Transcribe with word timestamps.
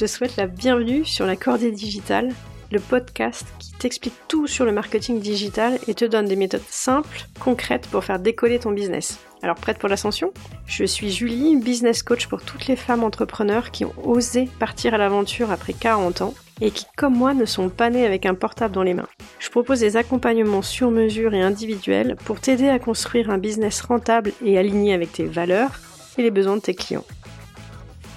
te 0.00 0.06
souhaite 0.06 0.36
la 0.36 0.46
bienvenue 0.46 1.04
sur 1.04 1.26
la 1.26 1.36
Cordée 1.36 1.72
Digitale, 1.72 2.30
le 2.72 2.80
podcast 2.80 3.46
qui 3.58 3.72
t'explique 3.72 4.14
tout 4.28 4.46
sur 4.46 4.64
le 4.64 4.72
marketing 4.72 5.20
digital 5.20 5.78
et 5.88 5.92
te 5.92 6.06
donne 6.06 6.24
des 6.24 6.36
méthodes 6.36 6.62
simples, 6.70 7.26
concrètes 7.38 7.86
pour 7.86 8.02
faire 8.02 8.18
décoller 8.18 8.58
ton 8.58 8.72
business. 8.72 9.18
Alors 9.42 9.56
prête 9.56 9.76
pour 9.76 9.90
l'ascension? 9.90 10.32
Je 10.64 10.84
suis 10.84 11.10
Julie, 11.10 11.54
business 11.56 12.02
coach 12.02 12.28
pour 12.28 12.40
toutes 12.40 12.66
les 12.66 12.76
femmes 12.76 13.04
entrepreneurs 13.04 13.70
qui 13.72 13.84
ont 13.84 13.92
osé 14.02 14.48
partir 14.58 14.94
à 14.94 14.96
l'aventure 14.96 15.50
après 15.50 15.74
40 15.74 16.22
ans 16.22 16.34
et 16.62 16.70
qui, 16.70 16.86
comme 16.96 17.18
moi, 17.18 17.34
ne 17.34 17.44
sont 17.44 17.68
pas 17.68 17.90
nées 17.90 18.06
avec 18.06 18.24
un 18.24 18.34
portable 18.34 18.74
dans 18.74 18.82
les 18.82 18.94
mains. 18.94 19.08
Je 19.38 19.50
propose 19.50 19.80
des 19.80 19.98
accompagnements 19.98 20.62
sur 20.62 20.90
mesure 20.90 21.34
et 21.34 21.42
individuels 21.42 22.16
pour 22.24 22.40
t'aider 22.40 22.70
à 22.70 22.78
construire 22.78 23.28
un 23.28 23.36
business 23.36 23.82
rentable 23.82 24.32
et 24.42 24.56
aligné 24.56 24.94
avec 24.94 25.12
tes 25.12 25.24
valeurs 25.24 25.78
et 26.16 26.22
les 26.22 26.30
besoins 26.30 26.56
de 26.56 26.62
tes 26.62 26.74
clients. 26.74 27.04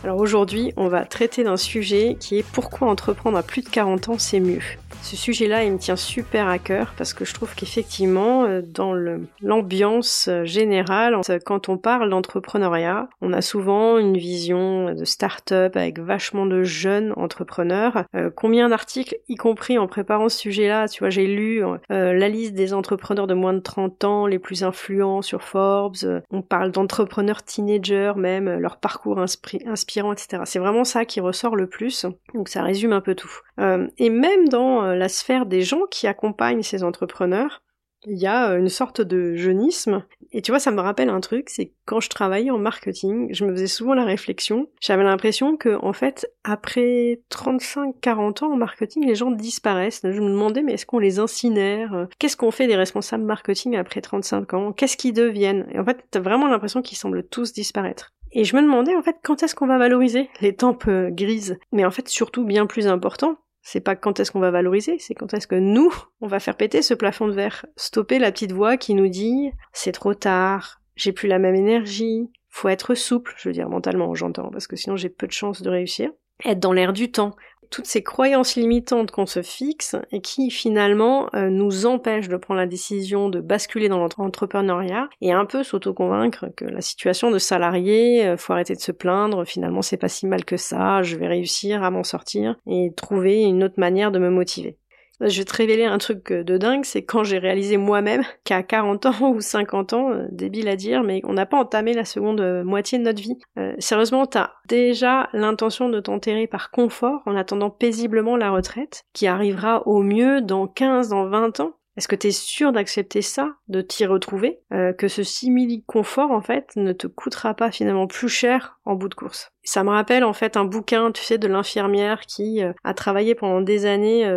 Alors 0.03 0.17
aujourd'hui, 0.17 0.73
on 0.75 0.89
va 0.89 1.05
traiter 1.05 1.45
d'un 1.45 1.55
sujet 1.55 2.17
qui 2.19 2.37
est 2.37 2.43
pourquoi 2.43 2.89
entreprendre 2.89 3.37
à 3.37 3.43
plus 3.43 3.61
de 3.61 3.69
40 3.69 4.09
ans, 4.09 4.17
c'est 4.17 4.41
mieux. 4.41 4.59
Ce 5.03 5.17
sujet-là, 5.17 5.65
il 5.65 5.73
me 5.73 5.77
tient 5.77 5.97
super 5.97 6.47
à 6.47 6.59
cœur 6.59 6.93
parce 6.97 7.13
que 7.13 7.25
je 7.25 7.33
trouve 7.33 7.53
qu'effectivement, 7.55 8.45
euh, 8.45 8.61
dans 8.61 8.93
l'ambiance 9.41 10.29
euh, 10.29 10.45
générale, 10.45 11.19
quand 11.45 11.67
on 11.67 11.77
parle 11.77 12.09
d'entrepreneuriat, 12.09 13.09
on 13.21 13.33
a 13.33 13.41
souvent 13.41 13.97
une 13.97 14.17
vision 14.17 14.93
de 14.93 15.03
start-up 15.03 15.75
avec 15.75 15.99
vachement 15.99 16.45
de 16.45 16.63
jeunes 16.63 17.11
entrepreneurs. 17.17 18.05
Euh, 18.15 18.29
combien 18.33 18.69
d'articles, 18.69 19.17
y 19.27 19.35
compris 19.35 19.77
en 19.77 19.87
préparant 19.87 20.29
ce 20.29 20.39
sujet-là, 20.39 20.87
tu 20.87 20.99
vois, 20.99 21.09
j'ai 21.09 21.27
lu 21.27 21.61
la 21.89 22.29
liste 22.29 22.53
des 22.53 22.73
entrepreneurs 22.73 23.27
de 23.27 23.33
moins 23.33 23.53
de 23.53 23.59
30 23.59 24.03
ans 24.05 24.25
les 24.25 24.39
plus 24.39 24.63
influents 24.63 25.21
sur 25.21 25.43
Forbes. 25.43 26.21
on 26.31 26.41
parle 26.41 26.71
d'entrepreneurs 26.71 27.43
teenagers 27.43 28.13
même, 28.15 28.57
leur 28.57 28.77
parcours 28.77 29.19
inspirant, 29.19 30.13
etc. 30.13 30.43
C'est 30.45 30.59
vraiment 30.59 30.85
ça 30.85 31.03
qui 31.03 31.19
ressort 31.19 31.55
le 31.55 31.67
plus. 31.67 32.05
Donc 32.33 32.47
ça 32.47 32.63
résume 32.63 32.93
un 32.93 33.01
peu 33.01 33.15
tout. 33.15 33.31
et 33.57 34.09
même 34.09 34.47
dans 34.47 34.92
la 34.95 35.09
sphère 35.09 35.45
des 35.45 35.61
gens 35.61 35.83
qui 35.89 36.07
accompagnent 36.07 36.63
ces 36.63 36.83
entrepreneurs, 36.83 37.61
il 38.05 38.17
y 38.17 38.27
a 38.27 38.51
euh, 38.51 38.57
une 38.57 38.69
sorte 38.69 39.01
de 39.01 39.35
jeunisme. 39.35 40.05
Et 40.31 40.41
tu 40.41 40.51
vois, 40.51 40.59
ça 40.59 40.71
me 40.71 40.81
rappelle 40.81 41.09
un 41.09 41.19
truc, 41.19 41.49
c'est 41.49 41.73
quand 41.85 41.99
je 41.99 42.09
travaillais 42.09 42.49
en 42.49 42.57
marketing, 42.57 43.29
je 43.31 43.45
me 43.45 43.51
faisais 43.51 43.67
souvent 43.67 43.93
la 43.93 44.03
réflexion, 44.03 44.67
j'avais 44.81 45.03
l'impression 45.03 45.57
que, 45.57 45.77
en 45.83 45.93
fait, 45.93 46.27
après 46.43 47.21
35-40 47.31 48.43
ans 48.43 48.51
en 48.53 48.57
marketing, 48.57 49.05
les 49.05 49.15
gens 49.15 49.31
disparaissent. 49.31 50.01
Je 50.03 50.21
me 50.21 50.29
demandais, 50.29 50.63
mais 50.63 50.73
est-ce 50.73 50.85
qu'on 50.85 50.99
les 50.99 51.19
incinère? 51.19 52.07
Qu'est-ce 52.19 52.37
qu'on 52.37 52.51
fait 52.51 52.67
des 52.67 52.75
responsables 52.75 53.23
marketing 53.23 53.75
après 53.75 54.01
35 54.01 54.53
ans? 54.53 54.73
Qu'est-ce 54.73 54.97
qu'ils 54.97 55.13
deviennent? 55.13 55.67
Et 55.71 55.79
en 55.79 55.85
fait, 55.85 56.03
t'as 56.09 56.19
vraiment 56.19 56.47
l'impression 56.47 56.81
qu'ils 56.81 56.97
semblent 56.97 57.23
tous 57.23 57.53
disparaître. 57.53 58.11
Et 58.35 58.43
je 58.43 58.55
me 58.55 58.61
demandais, 58.63 58.95
en 58.95 59.03
fait, 59.03 59.17
quand 59.23 59.43
est-ce 59.43 59.53
qu'on 59.53 59.67
va 59.67 59.77
valoriser 59.77 60.29
les 60.41 60.55
tempes 60.55 60.87
euh, 60.87 61.11
grises? 61.11 61.59
Mais 61.71 61.85
en 61.85 61.91
fait, 61.91 62.09
surtout 62.09 62.43
bien 62.43 62.65
plus 62.65 62.87
important, 62.87 63.37
c'est 63.63 63.79
pas 63.79 63.95
quand 63.95 64.19
est-ce 64.19 64.31
qu'on 64.31 64.39
va 64.39 64.51
valoriser, 64.51 64.99
c'est 64.99 65.15
quand 65.15 65.33
est-ce 65.33 65.47
que 65.47 65.55
nous, 65.55 65.91
on 66.21 66.27
va 66.27 66.39
faire 66.39 66.57
péter 66.57 66.81
ce 66.81 66.93
plafond 66.93 67.27
de 67.27 67.33
verre. 67.33 67.65
Stopper 67.77 68.19
la 68.19 68.31
petite 68.31 68.51
voix 68.51 68.77
qui 68.77 68.93
nous 68.93 69.07
dit 69.07 69.51
c'est 69.71 69.93
trop 69.93 70.13
tard, 70.13 70.81
j'ai 70.95 71.13
plus 71.13 71.27
la 71.27 71.39
même 71.39 71.55
énergie, 71.55 72.29
faut 72.49 72.69
être 72.69 72.93
souple, 72.93 73.33
je 73.37 73.49
veux 73.49 73.53
dire 73.53 73.69
mentalement, 73.69 74.13
j'entends, 74.13 74.51
parce 74.51 74.67
que 74.67 74.75
sinon 74.75 74.97
j'ai 74.97 75.09
peu 75.09 75.25
de 75.25 75.31
chances 75.31 75.61
de 75.61 75.69
réussir. 75.69 76.11
Être 76.45 76.59
dans 76.59 76.73
l'air 76.73 76.93
du 76.93 77.11
temps, 77.11 77.35
toutes 77.73 77.87
ces 77.87 78.03
croyances 78.03 78.55
limitantes 78.55 79.09
qu'on 79.09 79.25
se 79.25 79.41
fixe 79.41 79.95
et 80.11 80.21
qui 80.21 80.51
finalement 80.51 81.27
euh, 81.33 81.49
nous 81.49 81.87
empêchent 81.87 82.29
de 82.29 82.37
prendre 82.37 82.59
la 82.59 82.67
décision 82.67 83.29
de 83.29 83.41
basculer 83.41 83.89
dans 83.89 83.97
l'entrepreneuriat 83.97 85.09
et 85.21 85.31
un 85.31 85.45
peu 85.45 85.63
s'auto-convaincre 85.63 86.45
que 86.55 86.65
la 86.65 86.81
situation 86.81 87.31
de 87.31 87.39
salarié, 87.39 88.27
euh, 88.27 88.37
faut 88.37 88.53
arrêter 88.53 88.75
de 88.75 88.79
se 88.79 88.91
plaindre, 88.91 89.43
finalement 89.43 89.81
c'est 89.81 89.97
pas 89.97 90.07
si 90.07 90.27
mal 90.27 90.45
que 90.45 90.55
ça, 90.55 91.01
je 91.01 91.15
vais 91.15 91.27
réussir 91.27 91.81
à 91.81 91.89
m'en 91.89 92.03
sortir 92.03 92.57
et 92.67 92.93
trouver 92.95 93.41
une 93.41 93.63
autre 93.63 93.79
manière 93.79 94.11
de 94.11 94.19
me 94.19 94.29
motiver. 94.29 94.77
Je 95.25 95.39
vais 95.39 95.45
te 95.45 95.55
révéler 95.55 95.85
un 95.85 95.97
truc 95.97 96.31
euh, 96.31 96.43
de 96.43 96.57
dingue, 96.57 96.83
c'est 96.83 97.03
quand 97.03 97.23
j'ai 97.23 97.37
réalisé 97.37 97.77
moi-même 97.77 98.23
qu'à 98.43 98.63
40 98.63 99.05
ans 99.05 99.29
ou 99.29 99.41
50 99.41 99.93
ans, 99.93 100.11
euh, 100.11 100.27
débile 100.31 100.67
à 100.67 100.75
dire, 100.75 101.03
mais 101.03 101.21
on 101.23 101.33
n'a 101.33 101.45
pas 101.45 101.57
entamé 101.57 101.93
la 101.93 102.05
seconde 102.05 102.41
euh, 102.41 102.63
moitié 102.63 102.97
de 102.97 103.03
notre 103.03 103.21
vie. 103.21 103.37
sérieusement, 103.79 104.25
t'as 104.25 104.51
déjà 104.67 105.29
l'intention 105.33 105.89
de 105.89 105.99
t'enterrer 105.99 106.47
par 106.47 106.71
confort 106.71 107.21
en 107.25 107.35
attendant 107.35 107.69
paisiblement 107.69 108.37
la 108.37 108.51
retraite, 108.51 109.03
qui 109.13 109.27
arrivera 109.27 109.87
au 109.87 110.01
mieux 110.01 110.41
dans 110.41 110.67
15, 110.67 111.09
dans 111.09 111.27
20 111.27 111.59
ans? 111.59 111.73
Est-ce 111.95 112.07
que 112.07 112.15
tu 112.15 112.27
es 112.27 112.31
sûr 112.31 112.71
d'accepter 112.71 113.21
ça, 113.21 113.53
de 113.67 113.81
t'y 113.81 114.07
retrouver, 114.07 114.61
que 114.97 115.07
ce 115.07 115.21
simili 115.21 115.83
confort 115.83 116.31
en 116.31 116.41
fait 116.41 116.71
ne 116.75 116.91
te 116.91 117.05
coûtera 117.05 117.53
pas 117.53 117.69
finalement 117.69 118.07
plus 118.07 118.29
cher 118.29 118.79
en 118.83 118.95
bout 118.95 119.09
de 119.09 119.13
course 119.13 119.51
Ça 119.61 119.83
me 119.83 119.91
rappelle 119.91 120.23
en 120.23 120.33
fait 120.33 120.57
un 120.57 120.65
bouquin, 120.65 121.11
tu 121.11 121.21
sais, 121.21 121.37
de 121.37 121.47
l'infirmière 121.47 122.21
qui 122.21 122.61
a 122.83 122.93
travaillé 122.95 123.35
pendant 123.35 123.61
des 123.61 123.85
années 123.85 124.27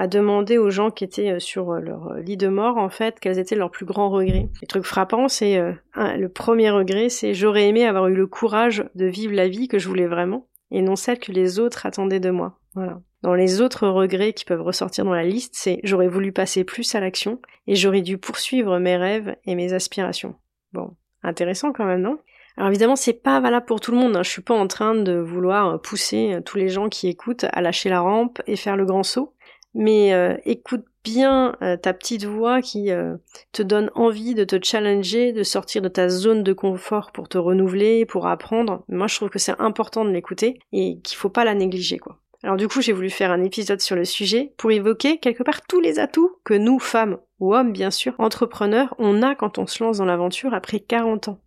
à 0.00 0.06
demander 0.06 0.56
aux 0.56 0.70
gens 0.70 0.90
qui 0.90 1.04
étaient 1.04 1.32
euh, 1.32 1.40
sur 1.40 1.72
euh, 1.72 1.80
leur 1.80 2.12
euh, 2.12 2.20
lit 2.20 2.38
de 2.38 2.48
mort, 2.48 2.78
en 2.78 2.88
fait, 2.88 3.20
quels 3.20 3.38
étaient 3.38 3.54
leurs 3.54 3.70
plus 3.70 3.84
grands 3.84 4.08
regrets. 4.08 4.48
Le 4.62 4.66
truc 4.66 4.84
frappant, 4.84 5.28
c'est 5.28 5.60
le 5.94 6.28
premier 6.28 6.70
regret, 6.70 7.10
c'est 7.10 7.34
j'aurais 7.34 7.68
aimé 7.68 7.84
avoir 7.84 8.08
eu 8.08 8.14
le 8.14 8.26
courage 8.26 8.82
de 8.94 9.04
vivre 9.04 9.34
la 9.34 9.46
vie 9.46 9.68
que 9.68 9.78
je 9.78 9.88
voulais 9.88 10.06
vraiment, 10.06 10.46
et 10.70 10.80
non 10.80 10.96
celle 10.96 11.18
que 11.18 11.32
les 11.32 11.58
autres 11.58 11.84
attendaient 11.84 12.18
de 12.18 12.30
moi. 12.30 12.58
Voilà. 12.74 13.02
Dans 13.20 13.34
les 13.34 13.60
autres 13.60 13.86
regrets 13.88 14.32
qui 14.32 14.46
peuvent 14.46 14.62
ressortir 14.62 15.04
dans 15.04 15.12
la 15.12 15.24
liste, 15.24 15.54
c'est 15.54 15.80
j'aurais 15.84 16.08
voulu 16.08 16.32
passer 16.32 16.64
plus 16.64 16.94
à 16.94 17.00
l'action 17.00 17.38
et 17.66 17.74
j'aurais 17.74 18.00
dû 18.00 18.16
poursuivre 18.16 18.78
mes 18.78 18.96
rêves 18.96 19.36
et 19.44 19.54
mes 19.54 19.74
aspirations. 19.74 20.34
Bon, 20.72 20.96
intéressant 21.22 21.72
quand 21.74 21.84
même, 21.84 22.00
non? 22.00 22.18
Alors 22.56 22.70
évidemment, 22.70 22.96
c'est 22.96 23.22
pas 23.22 23.38
valable 23.40 23.66
pour 23.66 23.80
tout 23.80 23.92
le 23.92 23.98
monde. 23.98 24.16
Hein. 24.16 24.22
Je 24.22 24.30
suis 24.30 24.42
pas 24.42 24.54
en 24.54 24.66
train 24.66 24.94
de 24.94 25.18
vouloir 25.18 25.80
pousser 25.82 26.38
tous 26.46 26.56
les 26.56 26.70
gens 26.70 26.88
qui 26.88 27.08
écoutent 27.08 27.44
à 27.52 27.60
lâcher 27.60 27.90
la 27.90 28.00
rampe 28.00 28.40
et 28.46 28.56
faire 28.56 28.76
le 28.76 28.86
grand 28.86 29.02
saut 29.02 29.34
mais 29.74 30.12
euh, 30.12 30.36
écoute 30.44 30.84
bien 31.04 31.56
euh, 31.62 31.76
ta 31.76 31.94
petite 31.94 32.24
voix 32.24 32.60
qui 32.60 32.90
euh, 32.90 33.16
te 33.52 33.62
donne 33.62 33.90
envie 33.94 34.34
de 34.34 34.44
te 34.44 34.62
challenger, 34.62 35.32
de 35.32 35.42
sortir 35.42 35.82
de 35.82 35.88
ta 35.88 36.08
zone 36.08 36.42
de 36.42 36.52
confort 36.52 37.12
pour 37.12 37.28
te 37.28 37.38
renouveler, 37.38 38.04
pour 38.04 38.26
apprendre. 38.26 38.84
Moi, 38.88 39.06
je 39.06 39.16
trouve 39.16 39.30
que 39.30 39.38
c'est 39.38 39.58
important 39.58 40.04
de 40.04 40.10
l'écouter 40.10 40.58
et 40.72 40.98
qu'il 41.00 41.16
faut 41.16 41.30
pas 41.30 41.44
la 41.44 41.54
négliger, 41.54 41.98
quoi. 41.98 42.18
Alors 42.42 42.56
du 42.56 42.68
coup, 42.68 42.80
j'ai 42.80 42.94
voulu 42.94 43.10
faire 43.10 43.30
un 43.30 43.44
épisode 43.44 43.82
sur 43.82 43.96
le 43.96 44.06
sujet 44.06 44.54
pour 44.56 44.70
évoquer 44.70 45.18
quelque 45.18 45.42
part 45.42 45.66
tous 45.66 45.80
les 45.80 45.98
atouts 45.98 46.36
que 46.42 46.54
nous, 46.54 46.78
femmes 46.78 47.18
ou 47.38 47.54
hommes, 47.54 47.70
bien 47.72 47.90
sûr, 47.90 48.14
entrepreneurs, 48.18 48.94
on 48.98 49.22
a 49.22 49.34
quand 49.34 49.58
on 49.58 49.66
se 49.66 49.84
lance 49.84 49.98
dans 49.98 50.06
l'aventure 50.06 50.54
après 50.54 50.80
40 50.80 51.28
ans. 51.28 51.40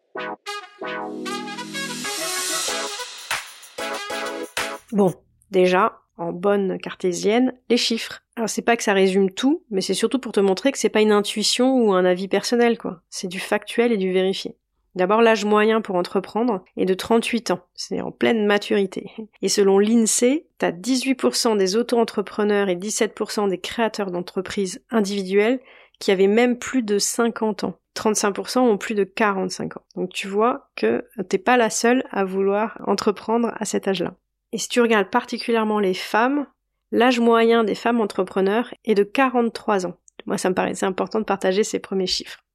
Bon, 4.91 5.16
déjà, 5.50 6.02
en 6.18 6.31
bonne 6.31 6.78
cartésienne, 6.78 7.53
les 7.69 7.78
chiffres. 7.78 8.24
Alors 8.35 8.50
c'est 8.50 8.62
pas 8.62 8.78
que 8.78 8.84
ça 8.84 8.94
résume 8.94 9.31
tout, 9.31 9.63
mais 9.69 9.81
c'est 9.81 9.94
surtout 9.94 10.19
pour 10.19 10.31
te 10.31 10.40
montrer 10.40 10.72
que 10.72 10.78
c'est 10.78 10.90
pas 10.90 11.01
une 11.01 11.12
intuition 11.12 11.75
ou 11.78 11.94
un 11.94 12.06
avis 12.06 12.28
personnel, 12.28 12.78
quoi. 12.78 13.01
C'est 13.09 13.28
du 13.28 13.40
factuel 13.40 13.91
et 13.91 13.97
du 13.97 14.12
vérifié. 14.12 14.56
D'abord, 14.96 15.24
l'âge 15.24 15.44
moyen 15.44 15.81
pour 15.81 15.96
entreprendre 15.96 16.63
est 16.78 16.85
de 16.85 16.94
38 16.94 17.51
ans. 17.51 17.62
C'est 17.74 18.01
en 18.01 18.12
pleine 18.12 18.46
maturité. 18.46 19.12
Et 19.41 19.50
selon 19.50 19.79
l'INSEE, 19.79 20.46
t'as 20.59 20.72
18% 20.72 21.57
des 21.57 21.75
auto-entrepreneurs 21.75 22.69
et 22.69 22.75
17% 22.75 23.50
des 23.50 23.57
créateurs 23.59 24.12
d'entreprises 24.12 24.84
individuelles 24.91 25.59
qui 26.00 26.12
avaient 26.12 26.28
même 26.28 26.59
plus 26.59 26.84
de 26.84 27.00
50 27.00 27.63
ans. 27.63 27.75
35% 27.95 28.59
ont 28.59 28.78
plus 28.78 28.95
de 28.95 29.03
45 29.03 29.78
ans. 29.78 29.85
Donc 29.95 30.09
tu 30.09 30.28
vois 30.28 30.69
que 30.75 31.06
t'es 31.30 31.38
pas 31.38 31.57
la 31.57 31.69
seule 31.69 32.03
à 32.12 32.24
vouloir 32.24 32.80
entreprendre 32.85 33.51
à 33.56 33.66
cet 33.66 33.88
âge-là. 33.88 34.16
Et 34.53 34.59
si 34.59 34.69
tu 34.69 34.81
regardes 34.81 35.09
particulièrement 35.09 35.79
les 35.79 35.95
femmes, 35.95 36.45
l'âge 36.91 37.19
moyen 37.19 37.63
des 37.63 37.73
femmes 37.73 37.99
entrepreneurs 37.99 38.71
est 38.85 38.93
de 38.93 39.01
43 39.01 39.87
ans. 39.87 39.97
Moi, 40.27 40.37
ça 40.37 40.51
me 40.51 40.53
paraissait 40.53 40.85
important 40.85 41.17
de 41.19 41.25
partager 41.25 41.63
ces 41.63 41.79
premiers 41.79 42.05
chiffres. 42.05 42.45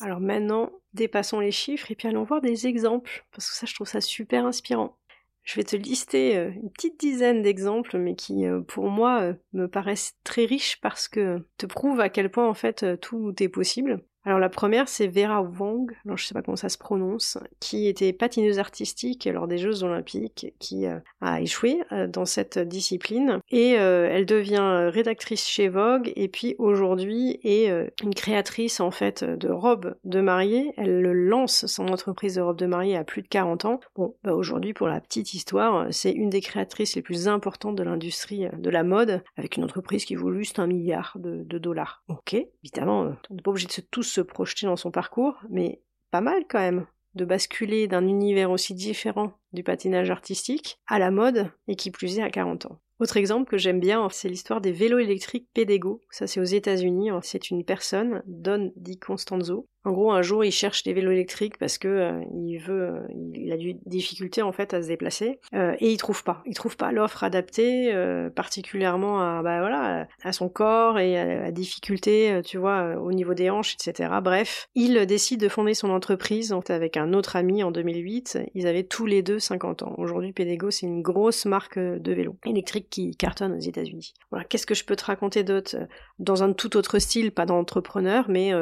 Alors 0.00 0.18
maintenant, 0.18 0.72
dépassons 0.94 1.38
les 1.38 1.52
chiffres 1.52 1.92
et 1.92 1.94
puis 1.94 2.08
allons 2.08 2.24
voir 2.24 2.40
des 2.40 2.66
exemples, 2.66 3.24
parce 3.30 3.48
que 3.48 3.54
ça, 3.54 3.66
je 3.66 3.74
trouve 3.74 3.86
ça 3.86 4.00
super 4.00 4.44
inspirant. 4.44 4.98
Je 5.44 5.54
vais 5.54 5.64
te 5.64 5.76
lister 5.76 6.36
euh, 6.36 6.50
une 6.50 6.72
petite 6.72 6.98
dizaine 6.98 7.42
d'exemples, 7.42 7.98
mais 7.98 8.16
qui, 8.16 8.46
euh, 8.46 8.62
pour 8.62 8.90
moi, 8.90 9.20
euh, 9.20 9.34
me 9.52 9.68
paraissent 9.68 10.16
très 10.24 10.44
riches 10.44 10.80
parce 10.80 11.06
que 11.06 11.46
te 11.56 11.66
prouvent 11.66 12.00
à 12.00 12.08
quel 12.08 12.32
point, 12.32 12.48
en 12.48 12.54
fait, 12.54 12.98
tout 13.00 13.32
est 13.40 13.48
possible. 13.48 14.02
Alors 14.26 14.38
la 14.38 14.48
première, 14.48 14.88
c'est 14.88 15.06
Vera 15.06 15.42
Wang, 15.42 15.92
alors 16.06 16.16
je 16.16 16.24
sais 16.24 16.32
pas 16.32 16.40
comment 16.40 16.56
ça 16.56 16.70
se 16.70 16.78
prononce, 16.78 17.36
qui 17.60 17.88
était 17.88 18.14
patineuse 18.14 18.58
artistique 18.58 19.26
lors 19.26 19.46
des 19.46 19.58
Jeux 19.58 19.82
Olympiques, 19.82 20.54
qui 20.58 20.86
euh, 20.86 20.98
a 21.20 21.42
échoué 21.42 21.82
euh, 21.92 22.06
dans 22.06 22.24
cette 22.24 22.58
discipline, 22.58 23.40
et 23.50 23.78
euh, 23.78 24.08
elle 24.10 24.24
devient 24.24 24.88
rédactrice 24.90 25.46
chez 25.46 25.68
Vogue, 25.68 26.10
et 26.16 26.28
puis 26.28 26.54
aujourd'hui 26.58 27.38
est 27.44 27.70
une 28.02 28.14
créatrice 28.14 28.80
en 28.80 28.90
fait 28.90 29.24
de 29.24 29.48
robes 29.48 29.94
de 30.04 30.20
mariée. 30.20 30.72
Elle 30.76 31.02
lance 31.02 31.66
son 31.66 31.88
entreprise 31.88 32.36
de 32.36 32.40
robes 32.40 32.58
de 32.58 32.66
mariée 32.66 32.96
à 32.96 33.04
plus 33.04 33.22
de 33.22 33.28
40 33.28 33.64
ans. 33.66 33.80
Bon, 33.94 34.14
bah 34.24 34.34
aujourd'hui, 34.34 34.72
pour 34.72 34.88
la 34.88 35.00
petite 35.00 35.34
histoire, 35.34 35.86
c'est 35.90 36.12
une 36.12 36.30
des 36.30 36.40
créatrices 36.40 36.96
les 36.96 37.02
plus 37.02 37.28
importantes 37.28 37.76
de 37.76 37.82
l'industrie 37.82 38.46
de 38.56 38.70
la 38.70 38.84
mode, 38.84 39.22
avec 39.36 39.56
une 39.56 39.64
entreprise 39.64 40.04
qui 40.04 40.14
vaut 40.14 40.32
juste 40.32 40.58
un 40.58 40.66
milliard 40.66 41.16
de, 41.18 41.42
de 41.44 41.58
dollars. 41.58 42.02
Ok, 42.08 42.34
évidemment, 42.62 43.14
on 43.30 43.34
n'est 43.34 43.42
pas 43.42 43.50
obligé 43.50 43.66
de 43.66 43.72
se 43.72 43.80
tous 43.80 44.13
se 44.14 44.20
projeter 44.20 44.66
dans 44.66 44.76
son 44.76 44.90
parcours, 44.90 45.40
mais 45.50 45.80
pas 46.10 46.20
mal 46.20 46.44
quand 46.48 46.60
même. 46.60 46.86
de 47.14 47.24
basculer 47.24 47.86
d'un 47.86 48.08
univers 48.08 48.50
aussi 48.50 48.74
différent 48.74 49.34
du 49.52 49.62
patinage 49.62 50.10
artistique 50.10 50.78
à 50.88 50.98
la 50.98 51.12
mode 51.12 51.48
et 51.68 51.76
qui 51.76 51.92
plus 51.92 52.18
est 52.18 52.22
à 52.22 52.30
40 52.30 52.66
ans. 52.66 52.80
Autre 52.98 53.16
exemple 53.16 53.48
que 53.48 53.58
j'aime 53.58 53.78
bien, 53.78 54.08
c'est 54.10 54.28
l'histoire 54.28 54.60
des 54.60 54.72
vélos 54.72 54.98
électriques 54.98 55.48
Pedego. 55.54 56.00
Ça, 56.10 56.26
c'est 56.26 56.40
aux 56.40 56.44
États-Unis. 56.44 57.10
C'est 57.22 57.50
une 57.50 57.64
personne, 57.64 58.22
Don 58.26 58.72
Di 58.74 58.98
Constanzo, 58.98 59.68
en 59.84 59.92
gros, 59.92 60.12
un 60.12 60.22
jour, 60.22 60.44
il 60.44 60.50
cherche 60.50 60.82
des 60.82 60.94
vélos 60.94 61.10
électriques 61.10 61.58
parce 61.58 61.76
que 61.76 61.88
euh, 61.88 62.20
il 62.34 62.56
veut, 62.56 62.88
euh, 62.88 63.00
il 63.34 63.52
a 63.52 63.58
du 63.58 63.74
difficulté 63.84 64.40
en 64.40 64.52
fait 64.52 64.72
à 64.72 64.82
se 64.82 64.88
déplacer 64.88 65.40
euh, 65.54 65.76
et 65.78 65.92
il 65.92 65.98
trouve 65.98 66.24
pas. 66.24 66.42
Il 66.46 66.54
trouve 66.54 66.76
pas 66.78 66.90
l'offre 66.90 67.22
adaptée, 67.22 67.92
particulièrement 68.34 69.20
à 69.20 69.42
bah 69.42 69.60
voilà 69.60 70.08
à 70.22 70.32
son 70.32 70.48
corps 70.48 70.98
et 70.98 71.18
à 71.18 71.42
la 71.42 71.50
difficulté, 71.50 72.40
tu 72.44 72.58
vois, 72.58 72.96
au 72.96 73.12
niveau 73.12 73.34
des 73.34 73.50
hanches, 73.50 73.74
etc. 73.74 74.10
Bref, 74.22 74.68
il 74.74 75.06
décide 75.06 75.40
de 75.40 75.48
fonder 75.48 75.74
son 75.74 75.90
entreprise 75.90 76.54
avec 76.68 76.96
un 76.96 77.12
autre 77.12 77.36
ami 77.36 77.62
en 77.62 77.70
2008. 77.70 78.38
Ils 78.54 78.66
avaient 78.66 78.84
tous 78.84 79.06
les 79.06 79.22
deux 79.22 79.38
50 79.38 79.82
ans. 79.82 79.94
Aujourd'hui, 79.98 80.32
Pedego, 80.32 80.70
c'est 80.70 80.86
une 80.86 81.02
grosse 81.02 81.44
marque 81.44 81.78
de 81.78 82.12
vélos 82.12 82.36
électriques 82.46 82.88
qui 82.88 83.16
cartonne 83.16 83.52
aux 83.52 83.60
États-Unis. 83.60 84.14
Voilà. 84.30 84.44
Qu'est-ce 84.44 84.66
que 84.66 84.74
je 84.74 84.84
peux 84.84 84.96
te 84.96 85.04
raconter 85.04 85.42
d'autre 85.42 85.76
dans 86.18 86.42
un 86.42 86.52
tout 86.52 86.76
autre 86.76 86.98
style, 86.98 87.32
pas 87.32 87.46
d'entrepreneur, 87.46 88.26
mais 88.28 88.52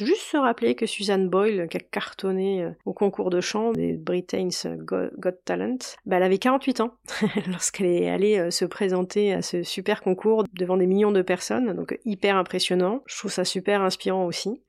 juste 0.00 0.22
se 0.22 0.36
rappeler 0.36 0.55
que 0.56 0.86
Suzanne 0.86 1.28
Boyle, 1.28 1.68
qui 1.68 1.76
a 1.76 1.80
cartonné 1.80 2.62
euh, 2.62 2.70
au 2.84 2.92
concours 2.92 3.30
de 3.30 3.40
chant 3.40 3.72
des 3.72 3.92
Britain's 3.92 4.66
Got 4.66 5.32
Talent, 5.44 5.78
bah, 6.06 6.16
elle 6.16 6.22
avait 6.22 6.38
48 6.38 6.80
ans 6.80 6.94
lorsqu'elle 7.48 7.86
est 7.86 8.08
allée 8.08 8.38
euh, 8.38 8.50
se 8.50 8.64
présenter 8.64 9.32
à 9.32 9.42
ce 9.42 9.62
super 9.62 10.02
concours 10.02 10.44
devant 10.54 10.76
des 10.76 10.86
millions 10.86 11.12
de 11.12 11.22
personnes, 11.22 11.74
donc 11.74 11.98
hyper 12.04 12.36
impressionnant. 12.36 13.02
Je 13.06 13.18
trouve 13.18 13.30
ça 13.30 13.44
super 13.44 13.82
inspirant 13.82 14.26
aussi. 14.26 14.62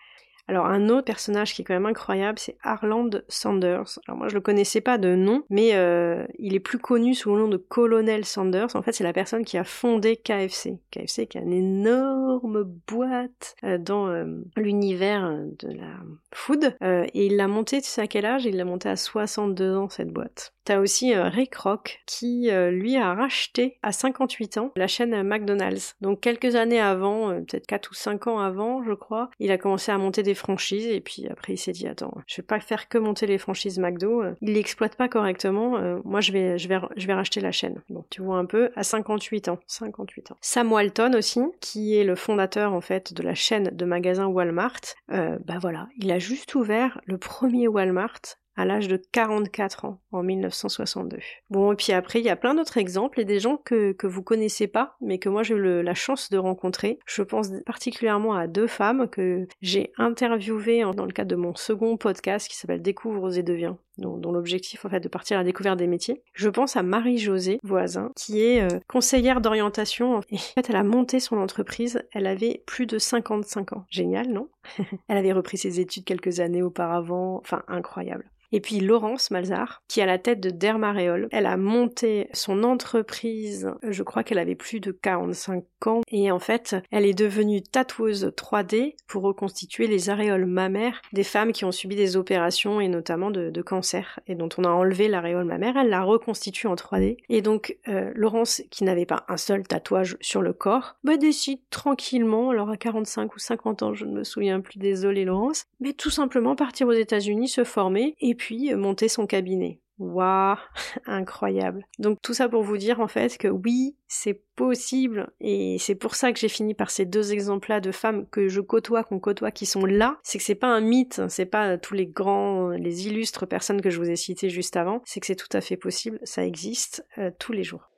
Alors 0.47 0.65
un 0.65 0.89
autre 0.89 1.05
personnage 1.05 1.53
qui 1.53 1.61
est 1.61 1.65
quand 1.65 1.73
même 1.73 1.85
incroyable, 1.85 2.39
c'est 2.39 2.57
Harland 2.63 3.23
Sanders. 3.27 3.99
Alors 4.07 4.17
moi 4.17 4.29
je 4.29 4.35
le 4.35 4.41
connaissais 4.41 4.79
pas 4.79 4.97
de 4.97 5.13
nom, 5.15 5.43
mais 5.49 5.75
euh, 5.75 6.25
il 6.39 6.55
est 6.55 6.61
plus 6.61 6.79
connu 6.79 7.13
sous 7.13 7.33
le 7.33 7.41
nom 7.41 7.47
de 7.49 7.57
Colonel 7.57 8.23
Sanders. 8.23 8.75
En 8.75 8.81
fait 8.81 8.93
c'est 8.93 9.03
la 9.03 9.13
personne 9.13 9.43
qui 9.43 9.57
a 9.57 9.65
fondé 9.65 10.15
KFC. 10.15 10.79
KFC 10.91 11.27
qui 11.27 11.37
est 11.37 11.41
une 11.41 11.53
énorme 11.53 12.63
boîte 12.87 13.55
euh, 13.63 13.77
dans 13.77 14.07
euh, 14.07 14.25
l'univers 14.55 15.37
de 15.59 15.67
la 15.67 15.95
food. 16.33 16.75
et 16.81 17.25
il 17.25 17.35
l'a 17.35 17.47
monté, 17.47 17.81
tu 17.81 17.89
sais 17.89 18.01
à 18.01 18.07
quel 18.07 18.25
âge? 18.25 18.45
Il 18.45 18.55
l'a 18.55 18.65
monté 18.65 18.87
à 18.87 18.95
62 18.95 19.75
ans 19.75 19.89
cette 19.89 20.11
boîte. 20.11 20.53
T'as 20.67 20.79
aussi 20.79 21.15
Rick 21.15 21.55
Rock 21.55 22.01
qui 22.05 22.49
lui 22.71 22.97
a 22.97 23.13
racheté 23.13 23.77
à 23.83 23.93
58 23.93 24.57
ans 24.57 24.71
la 24.75 24.87
chaîne 24.87 25.23
McDonald's. 25.23 25.95
Donc 26.01 26.19
quelques 26.19 26.55
années 26.55 26.81
avant, 26.81 27.29
peut-être 27.29 27.65
4 27.67 27.91
ou 27.91 27.93
5 27.93 28.27
ans 28.27 28.39
avant 28.39 28.83
je 28.83 28.93
crois, 28.93 29.29
il 29.39 29.51
a 29.51 29.57
commencé 29.57 29.91
à 29.91 29.97
monter 29.97 30.23
des 30.23 30.33
franchises 30.33 30.87
et 30.87 31.01
puis 31.01 31.27
après 31.29 31.53
il 31.53 31.57
s'est 31.57 31.71
dit 31.71 31.87
attends, 31.87 32.13
je 32.27 32.37
vais 32.37 32.45
pas 32.45 32.59
faire 32.59 32.89
que 32.89 32.97
monter 32.97 33.27
les 33.27 33.37
franchises 33.37 33.79
McDo, 33.79 34.21
euh, 34.21 34.33
il 34.41 34.53
l'exploite 34.53 34.95
pas 34.95 35.07
correctement, 35.07 35.77
euh, 35.77 35.99
moi 36.03 36.21
je 36.21 36.31
vais 36.31 36.57
je 36.57 36.67
vais 36.67 36.79
je 36.95 37.07
vais 37.07 37.13
racheter 37.13 37.41
la 37.41 37.51
chaîne. 37.51 37.81
Bon, 37.89 38.05
tu 38.09 38.21
vois 38.21 38.37
un 38.37 38.45
peu 38.45 38.71
à 38.75 38.83
58 38.83 39.49
ans, 39.49 39.59
58 39.67 40.31
ans. 40.31 40.37
Sam 40.41 40.71
Walton 40.71 41.13
aussi, 41.15 41.41
qui 41.61 41.95
est 41.95 42.03
le 42.03 42.15
fondateur 42.15 42.73
en 42.73 42.81
fait 42.81 43.13
de 43.13 43.23
la 43.23 43.35
chaîne 43.35 43.69
de 43.71 43.85
magasins 43.85 44.27
Walmart, 44.27 44.81
euh, 45.11 45.37
bah 45.45 45.57
voilà, 45.59 45.87
il 45.97 46.11
a 46.11 46.19
juste 46.19 46.55
ouvert 46.55 46.99
le 47.05 47.17
premier 47.17 47.67
Walmart 47.67 48.21
à 48.57 48.65
l'âge 48.65 48.87
de 48.87 48.99
44 49.11 49.85
ans 49.85 50.01
en 50.11 50.23
1962. 50.23 51.19
Bon, 51.49 51.71
et 51.71 51.75
puis 51.75 51.93
après, 51.93 52.19
il 52.19 52.25
y 52.25 52.29
a 52.29 52.35
plein 52.35 52.55
d'autres 52.55 52.77
exemples 52.77 53.21
et 53.21 53.25
des 53.25 53.39
gens 53.39 53.57
que, 53.57 53.93
que 53.93 54.07
vous 54.07 54.23
connaissez 54.23 54.67
pas, 54.67 54.97
mais 54.99 55.19
que 55.19 55.29
moi 55.29 55.43
j'ai 55.43 55.55
eu 55.55 55.83
la 55.83 55.93
chance 55.93 56.29
de 56.29 56.37
rencontrer. 56.37 56.99
Je 57.05 57.21
pense 57.21 57.49
particulièrement 57.65 58.33
à 58.33 58.47
deux 58.47 58.67
femmes 58.67 59.07
que 59.07 59.47
j'ai 59.61 59.93
interviewées 59.97 60.81
dans 60.95 61.05
le 61.05 61.13
cadre 61.13 61.29
de 61.29 61.35
mon 61.35 61.55
second 61.55 61.97
podcast 61.97 62.49
qui 62.49 62.57
s'appelle 62.57 62.81
Découvre 62.81 63.37
et 63.37 63.43
deviens 63.43 63.77
dont, 63.97 64.17
dont 64.17 64.31
l'objectif 64.31 64.85
en 64.85 64.89
fait 64.89 64.99
de 64.99 65.07
partir 65.07 65.37
à 65.37 65.41
la 65.41 65.45
découverte 65.45 65.77
des 65.77 65.87
métiers. 65.87 66.21
Je 66.33 66.49
pense 66.49 66.75
à 66.75 66.83
Marie-Josée 66.83 67.59
Voisin, 67.63 68.11
qui 68.15 68.41
est 68.41 68.61
euh, 68.61 68.79
conseillère 68.87 69.41
d'orientation. 69.41 70.21
Et 70.29 70.35
en 70.35 70.39
fait, 70.39 70.69
elle 70.69 70.75
a 70.75 70.83
monté 70.83 71.19
son 71.19 71.37
entreprise, 71.37 72.01
elle 72.11 72.27
avait 72.27 72.63
plus 72.65 72.85
de 72.85 72.97
55 72.97 73.73
ans. 73.73 73.85
Génial, 73.89 74.27
non? 74.27 74.49
Elle 75.07 75.17
avait 75.17 75.31
repris 75.31 75.57
ses 75.57 75.79
études 75.79 76.03
quelques 76.03 76.39
années 76.39 76.61
auparavant, 76.61 77.39
enfin 77.41 77.63
incroyable. 77.67 78.29
Et 78.51 78.61
puis 78.61 78.79
Laurence 78.79 79.31
Malzard, 79.31 79.83
qui 79.87 79.99
est 79.99 80.03
à 80.03 80.05
la 80.05 80.19
tête 80.19 80.39
de 80.39 80.49
Dermaréol. 80.49 81.27
Elle 81.31 81.45
a 81.45 81.57
monté 81.57 82.29
son 82.33 82.63
entreprise, 82.63 83.71
je 83.83 84.03
crois 84.03 84.23
qu'elle 84.23 84.39
avait 84.39 84.55
plus 84.55 84.79
de 84.79 84.91
45 84.91 85.65
et 86.11 86.31
en 86.31 86.39
fait, 86.39 86.75
elle 86.91 87.05
est 87.05 87.13
devenue 87.13 87.61
tatoueuse 87.61 88.31
3D 88.35 88.95
pour 89.07 89.23
reconstituer 89.23 89.87
les 89.87 90.09
aréoles 90.09 90.45
mammaires 90.45 91.01
des 91.13 91.23
femmes 91.23 91.51
qui 91.51 91.65
ont 91.65 91.71
subi 91.71 91.95
des 91.95 92.17
opérations 92.17 92.81
et 92.81 92.87
notamment 92.87 93.31
de, 93.31 93.61
cancer, 93.61 94.19
et 94.27 94.35
dont 94.35 94.49
on 94.57 94.63
a 94.63 94.69
enlevé 94.69 95.07
l'aréole 95.07 95.45
mammaire, 95.45 95.77
elle 95.77 95.89
la 95.89 96.03
reconstitue 96.03 96.67
en 96.67 96.75
3D. 96.75 97.17
Et 97.29 97.41
donc, 97.41 97.77
euh, 97.87 98.11
Laurence, 98.15 98.61
qui 98.69 98.83
n'avait 98.83 99.05
pas 99.05 99.25
un 99.27 99.37
seul 99.37 99.63
tatouage 99.63 100.17
sur 100.21 100.41
le 100.41 100.53
corps, 100.53 100.95
bah, 101.03 101.17
décide 101.17 101.59
tranquillement, 101.69 102.51
alors 102.51 102.69
à 102.69 102.77
45 102.77 103.35
ou 103.35 103.39
50 103.39 103.83
ans, 103.83 103.93
je 103.93 104.05
ne 104.05 104.13
me 104.13 104.23
souviens 104.23 104.61
plus, 104.61 104.79
désolé 104.79 105.25
Laurence, 105.25 105.65
mais 105.79 105.93
tout 105.93 106.09
simplement 106.09 106.55
partir 106.55 106.87
aux 106.87 106.93
États-Unis, 106.93 107.49
se 107.49 107.63
former, 107.63 108.15
et 108.19 108.35
puis 108.35 108.71
euh, 108.71 108.77
monter 108.77 109.09
son 109.09 109.27
cabinet. 109.27 109.79
Waouh, 109.99 110.57
incroyable. 111.07 111.85
Donc 111.97 112.19
tout 112.21 112.33
ça 112.33 112.49
pour 112.49 112.61
vous 112.61 112.77
dire 112.77 112.99
en 112.99 113.07
fait 113.07 113.37
que 113.37 113.47
oui, 113.47 113.95
c'est 114.07 114.41
possible 114.55 115.29
et 115.39 115.77
c'est 115.79 115.95
pour 115.95 116.15
ça 116.15 116.31
que 116.31 116.39
j'ai 116.39 116.49
fini 116.49 116.73
par 116.73 116.91
ces 116.91 117.05
deux 117.05 117.33
exemples-là 117.33 117.79
de 117.79 117.91
femmes 117.91 118.27
que 118.27 118.47
je 118.47 118.61
côtoie, 118.61 119.03
qu'on 119.03 119.19
côtoie, 119.19 119.51
qui 119.51 119.65
sont 119.65 119.85
là. 119.85 120.17
C'est 120.23 120.37
que 120.37 120.43
c'est 120.43 120.55
pas 120.55 120.67
un 120.67 120.81
mythe, 120.81 121.21
c'est 121.29 121.45
pas 121.45 121.77
tous 121.77 121.95
les 121.95 122.05
grands, 122.05 122.69
les 122.69 123.07
illustres 123.07 123.47
personnes 123.47 123.81
que 123.81 123.89
je 123.89 123.97
vous 123.97 124.09
ai 124.09 124.15
citées 124.15 124.49
juste 124.49 124.77
avant. 124.77 125.01
C'est 125.05 125.19
que 125.19 125.25
c'est 125.25 125.35
tout 125.35 125.49
à 125.53 125.61
fait 125.61 125.77
possible, 125.77 126.19
ça 126.23 126.45
existe 126.45 127.05
euh, 127.17 127.31
tous 127.39 127.51
les 127.51 127.63
jours. 127.63 127.89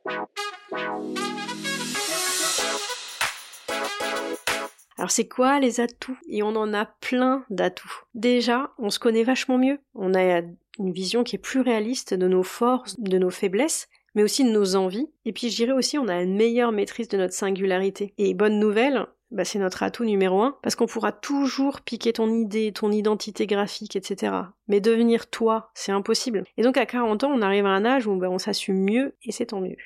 Alors 4.97 5.11
c'est 5.11 5.29
quoi 5.29 5.61
les 5.61 5.79
atouts? 5.79 6.17
Et 6.27 6.43
on 6.43 6.55
en 6.57 6.73
a 6.73 6.85
plein 6.85 7.45
d'atouts. 7.49 8.03
Déjà, 8.15 8.71
on 8.77 8.89
se 8.89 8.99
connaît 8.99 9.23
vachement 9.23 9.57
mieux. 9.57 9.79
On 9.95 10.13
a 10.13 10.41
une 10.79 10.91
vision 10.91 11.23
qui 11.23 11.35
est 11.35 11.39
plus 11.39 11.61
réaliste 11.61 12.13
de 12.13 12.27
nos 12.27 12.43
forces, 12.43 12.99
de 12.99 13.17
nos 13.17 13.29
faiblesses, 13.29 13.87
mais 14.15 14.23
aussi 14.23 14.43
de 14.43 14.49
nos 14.49 14.75
envies. 14.75 15.09
Et 15.25 15.33
puis 15.33 15.49
je 15.49 15.55
dirais 15.55 15.73
aussi 15.73 15.97
on 15.97 16.07
a 16.07 16.21
une 16.21 16.35
meilleure 16.35 16.71
maîtrise 16.71 17.07
de 17.07 17.17
notre 17.17 17.33
singularité. 17.33 18.13
Et 18.17 18.33
bonne 18.33 18.59
nouvelle, 18.59 19.05
bah, 19.31 19.45
c'est 19.45 19.59
notre 19.59 19.83
atout 19.83 20.05
numéro 20.05 20.41
un, 20.41 20.57
parce 20.63 20.75
qu'on 20.75 20.87
pourra 20.87 21.11
toujours 21.11 21.81
piquer 21.81 22.13
ton 22.13 22.33
idée, 22.33 22.71
ton 22.71 22.91
identité 22.91 23.45
graphique, 23.45 23.95
etc. 23.95 24.33
Mais 24.67 24.81
devenir 24.81 25.29
toi, 25.29 25.69
c'est 25.75 25.91
impossible. 25.91 26.43
Et 26.57 26.63
donc 26.63 26.77
à 26.77 26.85
40 26.85 27.23
ans, 27.23 27.31
on 27.31 27.41
arrive 27.41 27.65
à 27.65 27.69
un 27.69 27.85
âge 27.85 28.07
où 28.07 28.15
bah, 28.15 28.29
on 28.29 28.39
s'assume 28.39 28.83
mieux, 28.83 29.15
et 29.23 29.31
c'est 29.31 29.47
tant 29.47 29.61
mieux. 29.61 29.77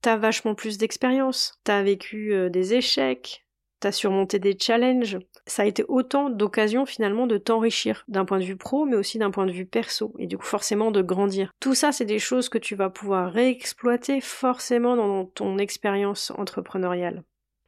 T'as 0.00 0.16
vachement 0.16 0.54
plus 0.54 0.78
d'expérience, 0.78 1.58
t'as 1.64 1.82
vécu 1.82 2.34
euh, 2.34 2.50
des 2.50 2.74
échecs, 2.74 3.43
t'as 3.84 3.92
surmonté 3.92 4.38
des 4.38 4.56
challenges. 4.58 5.18
Ça 5.46 5.62
a 5.62 5.66
été 5.66 5.84
autant 5.88 6.30
d'occasions 6.30 6.86
finalement 6.86 7.26
de 7.26 7.36
t'enrichir 7.36 8.02
d'un 8.08 8.24
point 8.24 8.38
de 8.38 8.44
vue 8.44 8.56
pro, 8.56 8.86
mais 8.86 8.96
aussi 8.96 9.18
d'un 9.18 9.30
point 9.30 9.44
de 9.44 9.52
vue 9.52 9.66
perso, 9.66 10.14
et 10.18 10.26
du 10.26 10.38
coup 10.38 10.46
forcément 10.46 10.90
de 10.90 11.02
grandir. 11.02 11.50
Tout 11.60 11.74
ça, 11.74 11.92
c'est 11.92 12.06
des 12.06 12.18
choses 12.18 12.48
que 12.48 12.56
tu 12.56 12.76
vas 12.76 12.88
pouvoir 12.88 13.30
réexploiter 13.30 14.22
forcément 14.22 14.96
dans 14.96 15.26
ton 15.26 15.58
expérience 15.58 16.32
entrepreneuriale. 16.38 17.24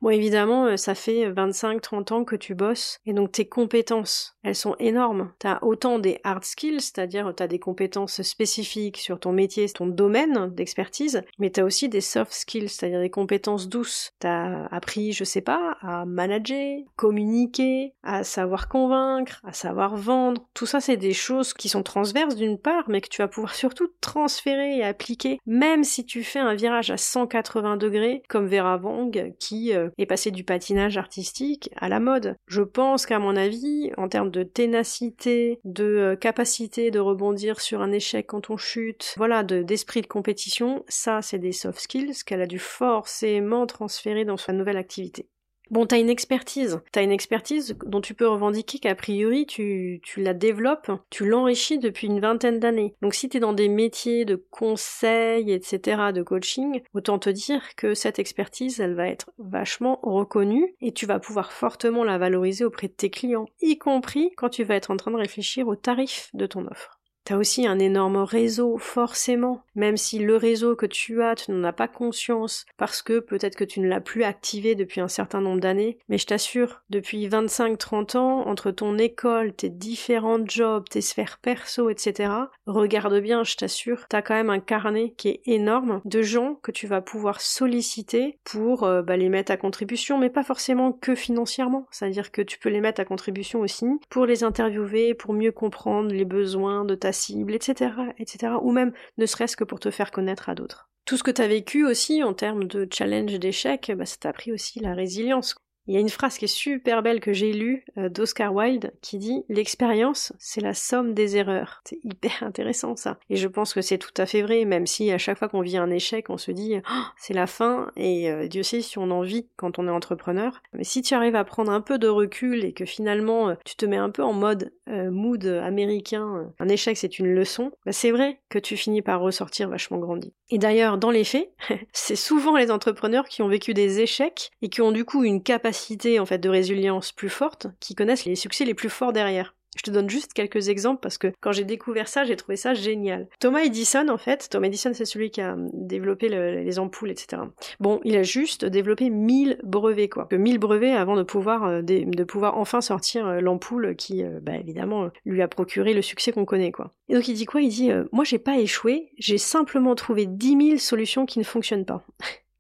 Bon, 0.07 0.13
évidemment, 0.13 0.67
euh, 0.67 0.77
ça 0.77 0.95
fait 0.95 1.29
25-30 1.33 2.13
ans 2.13 2.25
que 2.25 2.37
tu 2.37 2.55
bosses, 2.55 3.01
et 3.07 3.13
donc 3.13 3.33
tes 3.33 3.49
compétences, 3.49 4.37
elles 4.45 4.55
sont 4.55 4.77
énormes. 4.79 5.33
T'as 5.41 5.59
autant 5.63 5.99
des 5.99 6.21
hard 6.23 6.45
skills, 6.45 6.81
c'est-à-dire 6.81 7.33
t'as 7.35 7.49
des 7.49 7.59
compétences 7.59 8.23
spécifiques 8.23 8.99
sur 8.99 9.19
ton 9.19 9.33
métier, 9.33 9.69
ton 9.69 9.89
domaine 9.89 10.55
d'expertise, 10.55 11.25
mais 11.41 11.51
t'as 11.51 11.65
aussi 11.65 11.89
des 11.89 12.01
soft 12.01 12.33
skills, 12.33 12.69
c'est-à-dire 12.69 13.01
des 13.01 13.11
compétences 13.11 13.69
douces. 13.69 14.13
T'as 14.21 14.67
appris, 14.67 15.11
je 15.11 15.25
sais 15.25 15.41
pas, 15.41 15.77
à 15.81 16.05
manager, 16.05 16.79
communiquer, 16.95 17.93
à 18.05 18.23
savoir 18.23 18.69
convaincre, 18.69 19.41
à 19.43 19.53
savoir 19.53 19.97
vendre. 19.97 20.47
Tout 20.55 20.67
ça, 20.67 20.81
c'est 20.81 20.97
des 20.97 21.15
choses 21.15 21.53
qui 21.53 21.69
sont 21.69 21.83
transverses 21.83 22.37
d'une 22.37 22.59
part, 22.59 22.85
mais 22.87 23.01
que 23.01 23.09
tu 23.09 23.23
vas 23.23 23.29
pouvoir 23.29 23.57
surtout 23.57 23.89
transférer 24.01 24.77
et 24.77 24.85
appliquer, 24.85 25.41
même 25.47 25.83
si 25.83 26.07
tu 26.07 26.23
fais 26.23 26.39
un 26.39 26.55
virage 26.55 26.93
à 26.93 26.97
180 26.97 27.77
degrés, 27.77 28.23
comme 28.29 28.47
Vera 28.47 28.77
Wang, 28.77 29.35
qui 29.41 29.75
euh, 29.75 29.89
et 29.99 30.07
passer 30.07 30.31
du 30.31 30.45
patinage 30.45 30.97
artistique 30.97 31.71
à 31.77 31.89
la 31.89 32.01
mode. 32.01 32.37
Je 32.47 32.63
pense 32.63 33.07
qu'à 33.07 33.19
mon 33.19 33.37
avis, 33.37 33.91
en 33.97 34.09
termes 34.09 34.31
de 34.31 34.43
ténacité, 34.43 35.61
de 35.65 35.85
euh, 35.85 36.17
capacité 36.17 36.91
de 36.91 36.99
rebondir 36.99 37.61
sur 37.61 37.81
un 37.81 37.93
échec 37.93 38.27
quand 38.27 38.51
on 38.51 38.57
chute, 38.57 39.15
voilà, 39.17 39.43
d'esprit 39.43 40.03
de 40.03 40.07
compétition, 40.07 40.85
ça 40.89 41.23
c'est 41.23 41.39
des 41.39 41.53
soft 41.53 41.81
skills 41.81 42.25
qu'elle 42.25 42.43
a 42.43 42.47
dû 42.47 42.59
forcément 42.59 43.67
transférer 43.67 44.25
dans 44.25 44.37
sa 44.37 44.53
nouvelle 44.53 44.77
activité. 44.77 45.29
Bon, 45.71 45.85
t'as 45.85 45.99
une 45.99 46.11
expertise. 46.11 46.81
T'as 46.93 47.03
une 47.03 47.11
expertise 47.11 47.77
dont 47.87 48.01
tu 48.01 48.15
peux 48.15 48.29
revendiquer 48.29 48.79
qu'a 48.79 48.95
priori 48.95 49.47
tu, 49.47 50.01
tu 50.05 50.23
la 50.23 50.33
développes, 50.33 50.93
tu 51.11 51.27
l'enrichis 51.27 51.79
depuis 51.79 52.07
une 52.07 52.21
vingtaine 52.21 52.61
d'années. 52.61 52.95
Donc 53.03 53.15
si 53.15 53.29
t'es 53.29 53.41
dans 53.41 53.53
des 53.53 53.69
métiers 53.69 54.25
de 54.25 54.37
conseil, 54.37 55.51
etc., 55.51 56.13
de 56.15 56.23
coaching, 56.23 56.83
autant 56.95 57.19
te 57.19 57.31
dire 57.31 57.75
que 57.75 57.95
cette 57.95 58.21
expertise, 58.21 58.79
elle 58.79 58.95
va 58.95 59.09
être 59.09 59.31
vachement 59.39 59.99
reconnue 60.03 60.75
et 60.81 60.93
tu 60.93 61.05
vas 61.05 61.19
pouvoir 61.19 61.53
fortement 61.53 62.05
la 62.05 62.19
valoriser 62.19 62.65
auprès 62.65 62.87
de 62.87 62.93
tes 62.93 63.11
clients, 63.11 63.47
y 63.61 63.77
compris 63.77 64.31
quand 64.37 64.51
tu 64.51 64.63
vas 64.63 64.77
être 64.77 64.93
en 64.93 64.97
train 64.97 65.11
de 65.11 65.17
réfléchir 65.17 65.67
au 65.67 65.75
tarif 65.75 66.31
de 66.33 66.47
ton 66.47 66.67
offre. 66.67 66.96
T'as 67.27 67.39
aussi 67.39 67.67
un 67.67 67.81
énorme 67.81 68.19
réseau, 68.19 68.79
forcément. 68.79 69.65
Même 69.75 69.97
si 69.97 70.21
le 70.21 70.37
réseau 70.37 70.77
que 70.77 70.87
tu 70.87 71.25
as, 71.25 71.35
tu 71.35 71.51
n'en 71.51 71.65
as 71.65 71.73
pas 71.73 71.89
conscience 71.89 72.67
parce 72.77 73.03
que 73.03 73.19
peut-être 73.19 73.57
que 73.57 73.65
tu 73.65 73.81
ne 73.81 73.89
l'as 73.89 74.01
plus 74.01 74.23
activé 74.23 74.77
depuis 74.77 75.01
un 75.01 75.09
certain 75.09 75.41
nombre 75.41 75.61
d'années. 75.61 75.99
Mais 76.09 76.19
je 76.19 76.27
t'assure, 76.27 76.83
depuis 76.89 77.27
25-30 77.27 78.17
ans, 78.17 78.47
entre 78.47 78.71
ton 78.71 78.97
école, 78.97 79.53
tes 79.53 79.71
différents 79.71 80.47
jobs, 80.47 80.89
tes 80.89 81.01
sphères 81.01 81.39
perso, 81.43 81.91
etc., 81.91 82.33
regarde 82.67 83.19
bien, 83.19 83.43
je 83.43 83.57
t'assure, 83.57 84.07
t'as 84.09 84.23
quand 84.23 84.35
même 84.35 84.51
un 84.51 84.61
carnet 84.61 85.13
qui 85.17 85.31
est 85.31 85.41
énorme 85.47 86.03
de 86.05 86.23
gens 86.23 86.55
que 86.63 86.71
tu 86.71 86.87
vas 86.87 87.01
pouvoir 87.01 87.41
solliciter 87.41 88.39
pour 88.45 88.85
euh, 88.85 89.03
bah, 89.03 89.17
les 89.17 89.31
mettre 89.31 89.51
à 89.51 89.57
contribution, 89.57 90.17
mais 90.17 90.31
pas 90.31 90.45
forcément 90.45 90.93
que 90.93 91.17
financièrement. 91.17 91.89
C'est-à-dire 91.91 92.31
que 92.31 92.43
tu 92.43 92.61
peux 92.61 92.69
les 92.69 92.81
mettre 92.81 93.01
à 93.01 93.05
contribution 93.05 93.59
aussi 93.59 93.87
pour 94.11 94.27
les 94.27 94.45
interviewer, 94.45 95.15
pour 95.15 95.33
mieux 95.33 95.51
comprendre 95.51 96.13
les 96.13 96.25
besoins 96.25 96.85
de 96.85 96.95
ta 96.95 97.13
cible, 97.17 97.55
etc., 97.55 97.93
etc., 98.19 98.55
ou 98.63 98.73
même 98.73 98.93
ne 99.19 99.27
serait-ce 99.27 99.57
que 99.57 99.65
pour 99.65 99.81
te 99.81 99.91
faire 99.91 100.11
connaître 100.11 100.49
à 100.49 100.55
d'autres. 100.55 100.89
Tout 101.05 101.17
ce 101.17 101.23
que 101.23 101.31
tu 101.31 101.43
as 101.43 101.49
vécu 101.49 101.87
aussi 101.87 102.23
en 102.23 102.35
termes 102.35 102.65
de 102.65 102.89
challenge 102.93 103.39
d'échec, 103.39 103.93
bah, 103.97 104.07
ça 104.07 104.17
t'a 104.19 104.29
appris 104.31 104.53
aussi 104.53 104.81
la 104.81 104.95
résilience. 104.95 105.57
Il 105.87 105.95
y 105.95 105.97
a 105.97 106.01
une 106.01 106.09
phrase 106.09 106.37
qui 106.37 106.47
est 106.47 106.49
super 106.49 107.03
belle 107.03 107.21
que 107.21 107.33
j'ai 107.33 107.53
lue 107.53 107.85
euh, 107.97 108.09
d'Oscar 108.09 108.53
Wilde 108.53 108.93
qui 109.03 109.19
dit 109.19 109.45
L'expérience, 109.49 110.33
c'est 110.39 110.61
la 110.61 110.75
somme 110.75 111.15
des 111.15 111.37
erreurs. 111.37 111.81
C'est 111.85 112.01
hyper 112.03 112.43
intéressant 112.43 112.97
ça. 112.97 113.19
Et 113.31 113.37
je 113.37 113.47
pense 113.47 113.73
que 113.73 113.81
c'est 113.81 113.99
tout 113.99 114.15
à 114.17 114.27
fait 114.27 114.43
vrai, 114.43 114.65
même 114.65 114.87
si 114.87 115.11
à 115.13 115.19
chaque 115.19 115.39
fois 115.39 115.49
qu'on 115.49 115.61
vit 115.61 115.77
un 115.77 115.91
échec, 115.91 116.29
on 116.29 116.39
se 116.39 116.51
dit 116.51 116.75
oh, 116.77 117.03
c'est 117.17 117.35
la 117.35 117.47
fin, 117.47 117.93
et 117.97 118.31
euh, 118.31 118.49
Dieu 118.49 118.65
sait 118.65 118.81
si 118.81 118.99
on 118.99 119.11
en 119.11 119.23
vit 119.23 119.47
quand 119.57 119.79
on 119.79 119.87
est 119.87 119.91
entrepreneur. 119.91 120.61
Mais 120.73 120.85
si 120.85 121.03
tu 121.03 121.15
arrives 121.15 121.37
à 121.37 121.45
prendre 121.45 121.71
un 121.71 121.81
peu 121.81 121.99
de 121.99 122.09
recul 122.09 122.65
et 122.65 122.73
que 122.73 122.85
finalement 122.85 123.51
euh, 123.51 123.55
tu 123.65 123.77
te 123.77 123.87
mets 123.87 123.97
un 123.97 124.11
peu 124.11 124.25
en 124.25 124.33
mode 124.33 124.73
mood 124.89 125.45
américain, 125.45 126.53
un 126.61 126.69
échec 126.69 126.97
c'est 126.97 127.19
une 127.19 127.35
leçon, 127.35 127.73
bah, 127.85 127.91
c'est 127.91 128.13
vrai 128.13 128.39
que 128.49 128.61
tu 128.61 128.77
finis 128.77 129.03
par 129.03 129.21
ressortir 129.21 129.69
vachement 129.69 129.99
grandi. 129.99 130.33
Et 130.49 130.59
d'ailleurs, 130.59 130.97
dans 130.97 131.11
les 131.11 131.25
faits, 131.25 131.51
c'est 131.93 132.15
souvent 132.15 132.57
les 132.57 132.71
entrepreneurs 132.71 133.25
qui 133.25 133.43
ont 133.43 133.49
vécu 133.49 133.75
des 133.75 133.99
échecs 133.99 134.53
et 134.63 134.69
qui 134.69 134.83
ont 134.83 134.93
du 134.93 135.05
coup 135.05 135.25
une 135.25 135.43
capacité 135.43 135.76
en 136.19 136.27
fait 136.27 136.39
de 136.39 136.49
résilience 136.49 137.13
plus 137.13 137.29
forte 137.29 137.67
qui 137.81 137.95
connaissent 137.95 138.25
les 138.25 138.37
succès 138.37 138.65
les 138.65 138.75
plus 138.75 138.91
forts 138.91 139.13
derrière. 139.13 139.55
Je 139.77 139.83
te 139.83 139.91
donne 139.91 140.09
juste 140.09 140.33
quelques 140.33 140.69
exemples 140.69 141.01
parce 141.03 141.19
que 141.19 141.33
quand 141.41 141.53
j'ai 141.53 141.65
découvert 141.65 142.09
ça, 142.09 142.25
j'ai 142.25 142.37
trouvé 142.37 142.57
ça 142.57 142.75
génial. 142.75 143.29
Thomas 143.41 143.61
Edison, 143.61 144.09
en 144.09 144.17
fait, 144.17 144.49
Thomas 144.51 144.69
Edison, 144.69 144.93
c'est 144.95 145.05
celui 145.05 145.31
qui 145.31 145.41
a 145.41 145.55
développé 145.75 146.29
les 146.29 146.79
ampoules, 146.79 147.11
etc. 147.11 147.43
Bon, 147.79 148.01
il 148.05 148.17
a 148.17 148.23
juste 148.23 148.65
développé 148.65 149.11
1000 149.11 149.59
brevets, 149.63 150.09
quoi. 150.09 150.29
1000 150.33 150.59
brevets 150.59 150.93
avant 150.93 151.17
de 151.17 151.23
pouvoir, 151.23 151.65
euh, 151.65 151.83
de 151.83 152.25
pouvoir 152.25 152.57
enfin 152.57 152.81
sortir 152.81 153.27
euh, 153.27 153.41
l'ampoule 153.41 153.97
qui, 153.97 154.25
euh, 154.25 154.41
bah, 154.41 154.57
évidemment, 154.57 155.11
lui 155.27 155.43
a 155.43 155.49
procuré 155.49 155.93
le 155.93 156.03
succès 156.03 156.33
qu'on 156.33 156.47
connaît, 156.47 156.73
quoi. 156.73 156.93
Et 157.09 157.15
donc 157.15 157.29
il 157.29 157.35
dit 157.35 157.45
quoi? 157.45 157.61
Il 157.61 157.69
dit, 157.69 157.91
moi 158.13 158.25
j'ai 158.25 158.39
pas 158.39 158.59
échoué, 158.59 159.11
j'ai 159.19 159.39
simplement 159.39 159.95
trouvé 159.95 160.27
10 160.27 160.69
000 160.69 160.79
solutions 160.79 161.27
qui 161.27 161.39
ne 161.39 161.45
fonctionnent 161.45 161.85
pas. 161.85 162.05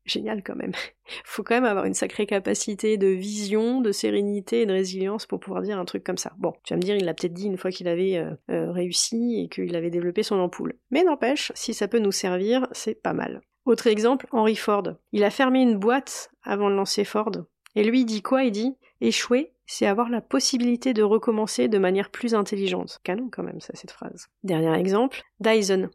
Génial 0.07 0.43
quand 0.43 0.57
même. 0.57 0.73
Faut 1.25 1.43
quand 1.43 1.55
même 1.55 1.65
avoir 1.65 1.85
une 1.85 1.95
sacrée 1.95 2.27
capacité 2.27 2.97
de 2.97 3.09
vision, 3.09 3.81
de 3.81 3.93
sérénité 3.93 4.63
et 4.63 4.67
de 4.67 4.73
résilience 4.73 5.27
pour 5.27 5.41
pouvoir 5.41 5.63
dire 5.63 5.79
un 5.79 5.85
truc 5.85 6.05
comme 6.05 6.19
ça. 6.19 6.33
Bon, 6.39 6.53
tu 6.65 6.73
vas 6.73 6.79
me 6.79 6.83
dire, 6.83 6.97
il 6.97 7.05
l'a 7.05 7.15
peut-être 7.15 7.35
dit 7.35 7.47
une 7.47 7.59
fois 7.59 7.71
qu'il 7.71 7.89
avait 7.89 8.17
euh, 8.17 8.35
euh, 8.51 8.73
réussi 8.73 9.43
et 9.43 9.49
qu'il 9.49 9.75
avait 9.77 9.91
développé 9.91 10.23
son 10.23 10.37
ampoule. 10.37 10.75
Mais 10.91 11.05
n'empêche, 11.05 11.53
si 11.55 11.75
ça 11.75 11.89
peut 11.89 11.99
nous 11.99 12.13
servir, 12.13 12.67
c'est 12.73 13.01
pas 13.01 13.13
mal. 13.13 13.41
Autre 13.65 13.89
exemple, 13.89 14.27
Henry 14.31 14.57
Ford. 14.57 14.95
Il 15.13 15.25
a 15.25 15.31
fermé 15.31 15.61
une 15.61 15.77
boîte 15.77 16.31
avant 16.43 16.71
de 16.71 16.77
lancer 16.77 17.05
Ford. 17.05 17.33
Et 17.75 17.85
lui, 17.85 18.01
il 18.01 18.07
dit 18.07 18.23
quoi? 18.23 18.45
Il 18.45 18.53
dit 18.53 18.77
échouer, 19.01 19.53
c'est 19.67 19.87
avoir 19.87 20.09
la 20.09 20.21
possibilité 20.21 20.95
de 20.95 21.03
recommencer 21.03 21.69
de 21.69 21.79
manière 21.79 22.11
plus 22.11 22.35
intelligente. 22.35 23.01
Canon 23.05 23.29
quand 23.31 23.43
même, 23.43 23.61
ça, 23.61 23.73
cette 23.75 23.91
phrase. 23.91 24.29
Dernier 24.45 24.79
exemple, 24.79 25.23
Dyson. 25.41 25.91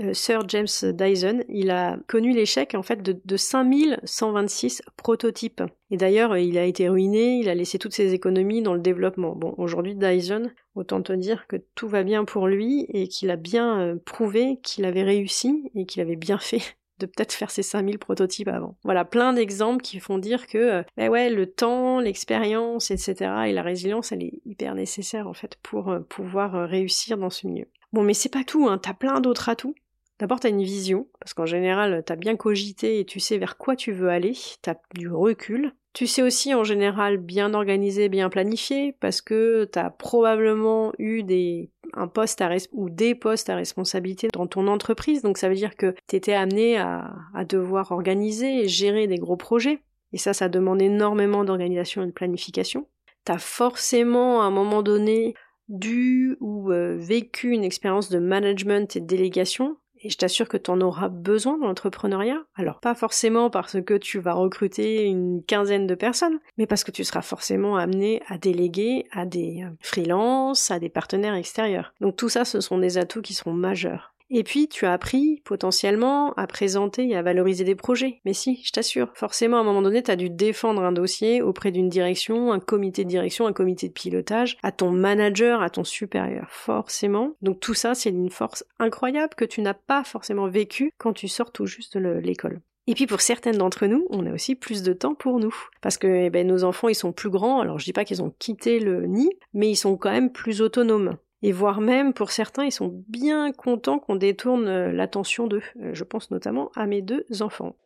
Euh, 0.00 0.12
Sir 0.12 0.46
James 0.48 0.66
Dyson, 0.82 1.42
il 1.48 1.70
a 1.70 1.96
connu 2.06 2.32
l'échec 2.32 2.74
en 2.74 2.82
fait 2.82 3.02
de, 3.02 3.18
de 3.24 3.36
5126 3.36 4.82
prototypes. 4.96 5.62
Et 5.90 5.96
d'ailleurs, 5.96 6.36
il 6.36 6.58
a 6.58 6.64
été 6.64 6.88
ruiné, 6.88 7.38
il 7.38 7.48
a 7.48 7.54
laissé 7.54 7.78
toutes 7.78 7.94
ses 7.94 8.12
économies 8.12 8.62
dans 8.62 8.74
le 8.74 8.80
développement. 8.80 9.34
Bon, 9.34 9.54
aujourd'hui, 9.56 9.94
Dyson, 9.94 10.50
autant 10.74 11.02
te 11.02 11.12
dire 11.12 11.46
que 11.46 11.56
tout 11.74 11.88
va 11.88 12.02
bien 12.02 12.24
pour 12.24 12.46
lui 12.46 12.86
et 12.88 13.08
qu'il 13.08 13.30
a 13.30 13.36
bien 13.36 13.80
euh, 13.80 13.96
prouvé 14.04 14.58
qu'il 14.62 14.84
avait 14.84 15.02
réussi 15.02 15.70
et 15.74 15.86
qu'il 15.86 16.02
avait 16.02 16.16
bien 16.16 16.38
fait 16.38 16.76
de 16.98 17.06
peut-être 17.06 17.32
faire 17.32 17.50
ses 17.50 17.62
5000 17.62 17.98
prototypes 17.98 18.48
avant. 18.48 18.76
Voilà, 18.84 19.04
plein 19.04 19.32
d'exemples 19.32 19.82
qui 19.82 19.98
font 19.98 20.18
dire 20.18 20.46
que 20.46 20.58
euh, 20.58 20.82
ben 20.96 21.08
ouais, 21.08 21.30
le 21.30 21.46
temps, 21.46 22.00
l'expérience, 22.00 22.90
etc. 22.90 23.14
et 23.46 23.52
la 23.52 23.62
résilience, 23.62 24.12
elle 24.12 24.22
est 24.22 24.40
hyper 24.44 24.74
nécessaire 24.74 25.26
en 25.26 25.34
fait 25.34 25.56
pour 25.62 25.96
pouvoir 26.08 26.68
réussir 26.68 27.16
dans 27.16 27.30
ce 27.30 27.46
milieu. 27.46 27.66
Bon, 27.94 28.02
mais 28.02 28.12
c'est 28.12 28.28
pas 28.28 28.42
tout, 28.42 28.66
hein. 28.66 28.78
t'as 28.78 28.92
plein 28.92 29.20
d'autres 29.20 29.48
atouts. 29.48 29.76
D'abord, 30.18 30.40
t'as 30.40 30.48
une 30.48 30.64
vision, 30.64 31.06
parce 31.20 31.32
qu'en 31.32 31.46
général, 31.46 32.02
t'as 32.04 32.16
bien 32.16 32.34
cogité 32.34 32.98
et 32.98 33.04
tu 33.04 33.20
sais 33.20 33.38
vers 33.38 33.56
quoi 33.56 33.76
tu 33.76 33.92
veux 33.92 34.08
aller, 34.08 34.36
t'as 34.62 34.74
du 34.96 35.08
recul. 35.08 35.72
Tu 35.92 36.08
sais 36.08 36.22
aussi 36.22 36.54
en 36.54 36.64
général 36.64 37.18
bien 37.18 37.54
organisé, 37.54 38.08
bien 38.08 38.30
planifié, 38.30 38.96
parce 38.98 39.20
que 39.20 39.62
t'as 39.66 39.90
probablement 39.90 40.92
eu 40.98 41.22
des, 41.22 41.70
un 41.92 42.08
poste 42.08 42.40
à 42.40 42.50
ou 42.72 42.90
des 42.90 43.14
postes 43.14 43.48
à 43.48 43.54
responsabilité 43.54 44.26
dans 44.32 44.48
ton 44.48 44.66
entreprise, 44.66 45.22
donc 45.22 45.38
ça 45.38 45.48
veut 45.48 45.54
dire 45.54 45.76
que 45.76 45.94
t'étais 46.08 46.34
amené 46.34 46.76
à, 46.76 47.14
à 47.32 47.44
devoir 47.44 47.92
organiser 47.92 48.64
et 48.64 48.66
gérer 48.66 49.06
des 49.06 49.18
gros 49.18 49.36
projets. 49.36 49.78
Et 50.12 50.18
ça, 50.18 50.32
ça 50.32 50.48
demande 50.48 50.82
énormément 50.82 51.44
d'organisation 51.44 52.02
et 52.02 52.06
de 52.06 52.10
planification. 52.10 52.88
T'as 53.24 53.38
forcément 53.38 54.42
à 54.42 54.46
un 54.46 54.50
moment 54.50 54.82
donné 54.82 55.34
dû 55.68 56.36
ou 56.40 56.72
euh, 56.72 56.96
vécu 56.98 57.50
une 57.50 57.64
expérience 57.64 58.10
de 58.10 58.18
management 58.18 58.96
et 58.96 59.00
de 59.00 59.06
délégation, 59.06 59.76
et 60.04 60.10
je 60.10 60.18
t'assure 60.18 60.48
que 60.48 60.58
tu 60.58 60.70
en 60.70 60.80
auras 60.82 61.08
besoin 61.08 61.58
dans 61.58 61.66
l'entrepreneuriat. 61.66 62.42
Alors 62.54 62.78
pas 62.80 62.94
forcément 62.94 63.48
parce 63.48 63.80
que 63.80 63.94
tu 63.94 64.18
vas 64.18 64.34
recruter 64.34 65.04
une 65.04 65.42
quinzaine 65.42 65.86
de 65.86 65.94
personnes, 65.94 66.40
mais 66.58 66.66
parce 66.66 66.84
que 66.84 66.90
tu 66.90 67.04
seras 67.04 67.22
forcément 67.22 67.76
amené 67.76 68.20
à 68.28 68.36
déléguer 68.36 69.06
à 69.12 69.24
des 69.24 69.64
euh, 69.64 69.70
freelances, 69.80 70.70
à 70.70 70.78
des 70.78 70.90
partenaires 70.90 71.34
extérieurs. 71.34 71.94
Donc 72.00 72.16
tout 72.16 72.28
ça, 72.28 72.44
ce 72.44 72.60
sont 72.60 72.78
des 72.78 72.98
atouts 72.98 73.22
qui 73.22 73.32
seront 73.32 73.54
majeurs. 73.54 74.13
Et 74.30 74.42
puis, 74.42 74.68
tu 74.68 74.86
as 74.86 74.92
appris 74.92 75.42
potentiellement 75.44 76.32
à 76.34 76.46
présenter 76.46 77.08
et 77.08 77.16
à 77.16 77.22
valoriser 77.22 77.64
des 77.64 77.74
projets. 77.74 78.20
Mais 78.24 78.32
si, 78.32 78.62
je 78.64 78.72
t'assure, 78.72 79.10
forcément, 79.14 79.58
à 79.58 79.60
un 79.60 79.64
moment 79.64 79.82
donné, 79.82 80.02
tu 80.02 80.10
as 80.10 80.16
dû 80.16 80.30
défendre 80.30 80.82
un 80.82 80.92
dossier 80.92 81.42
auprès 81.42 81.70
d'une 81.70 81.88
direction, 81.88 82.52
un 82.52 82.60
comité 82.60 83.04
de 83.04 83.08
direction, 83.10 83.46
un 83.46 83.52
comité 83.52 83.88
de 83.88 83.92
pilotage, 83.92 84.56
à 84.62 84.72
ton 84.72 84.90
manager, 84.90 85.62
à 85.62 85.70
ton 85.70 85.84
supérieur, 85.84 86.46
forcément. 86.50 87.36
Donc 87.42 87.60
tout 87.60 87.74
ça, 87.74 87.94
c'est 87.94 88.10
une 88.10 88.30
force 88.30 88.64
incroyable 88.78 89.34
que 89.36 89.44
tu 89.44 89.60
n'as 89.60 89.74
pas 89.74 90.04
forcément 90.04 90.48
vécu 90.48 90.90
quand 90.98 91.12
tu 91.12 91.28
sors 91.28 91.52
tout 91.52 91.66
juste 91.66 91.98
de 91.98 92.18
l'école. 92.18 92.60
Et 92.86 92.94
puis 92.94 93.06
pour 93.06 93.20
certaines 93.22 93.56
d'entre 93.56 93.86
nous, 93.86 94.06
on 94.10 94.26
a 94.26 94.32
aussi 94.32 94.54
plus 94.54 94.82
de 94.82 94.92
temps 94.92 95.14
pour 95.14 95.38
nous. 95.38 95.54
Parce 95.80 95.96
que 95.96 96.06
eh 96.06 96.30
ben, 96.30 96.46
nos 96.46 96.64
enfants, 96.64 96.88
ils 96.88 96.94
sont 96.94 97.12
plus 97.12 97.30
grands, 97.30 97.60
alors 97.60 97.78
je 97.78 97.84
dis 97.84 97.92
pas 97.92 98.04
qu'ils 98.04 98.22
ont 98.22 98.34
quitté 98.38 98.78
le 98.78 99.06
nid, 99.06 99.30
mais 99.54 99.70
ils 99.70 99.76
sont 99.76 99.96
quand 99.96 100.10
même 100.10 100.32
plus 100.32 100.60
autonomes 100.60 101.16
et 101.44 101.52
voire 101.52 101.82
même 101.82 102.14
pour 102.14 102.30
certains, 102.30 102.64
ils 102.64 102.72
sont 102.72 103.04
bien 103.06 103.52
contents 103.52 103.98
qu'on 103.98 104.16
détourne 104.16 104.66
euh, 104.66 104.92
l'attention 104.92 105.46
d'eux. 105.46 105.60
Euh, 105.82 105.90
je 105.92 106.02
pense 106.02 106.30
notamment 106.30 106.72
à 106.74 106.86
mes 106.86 107.02
deux 107.02 107.26
enfants. 107.40 107.76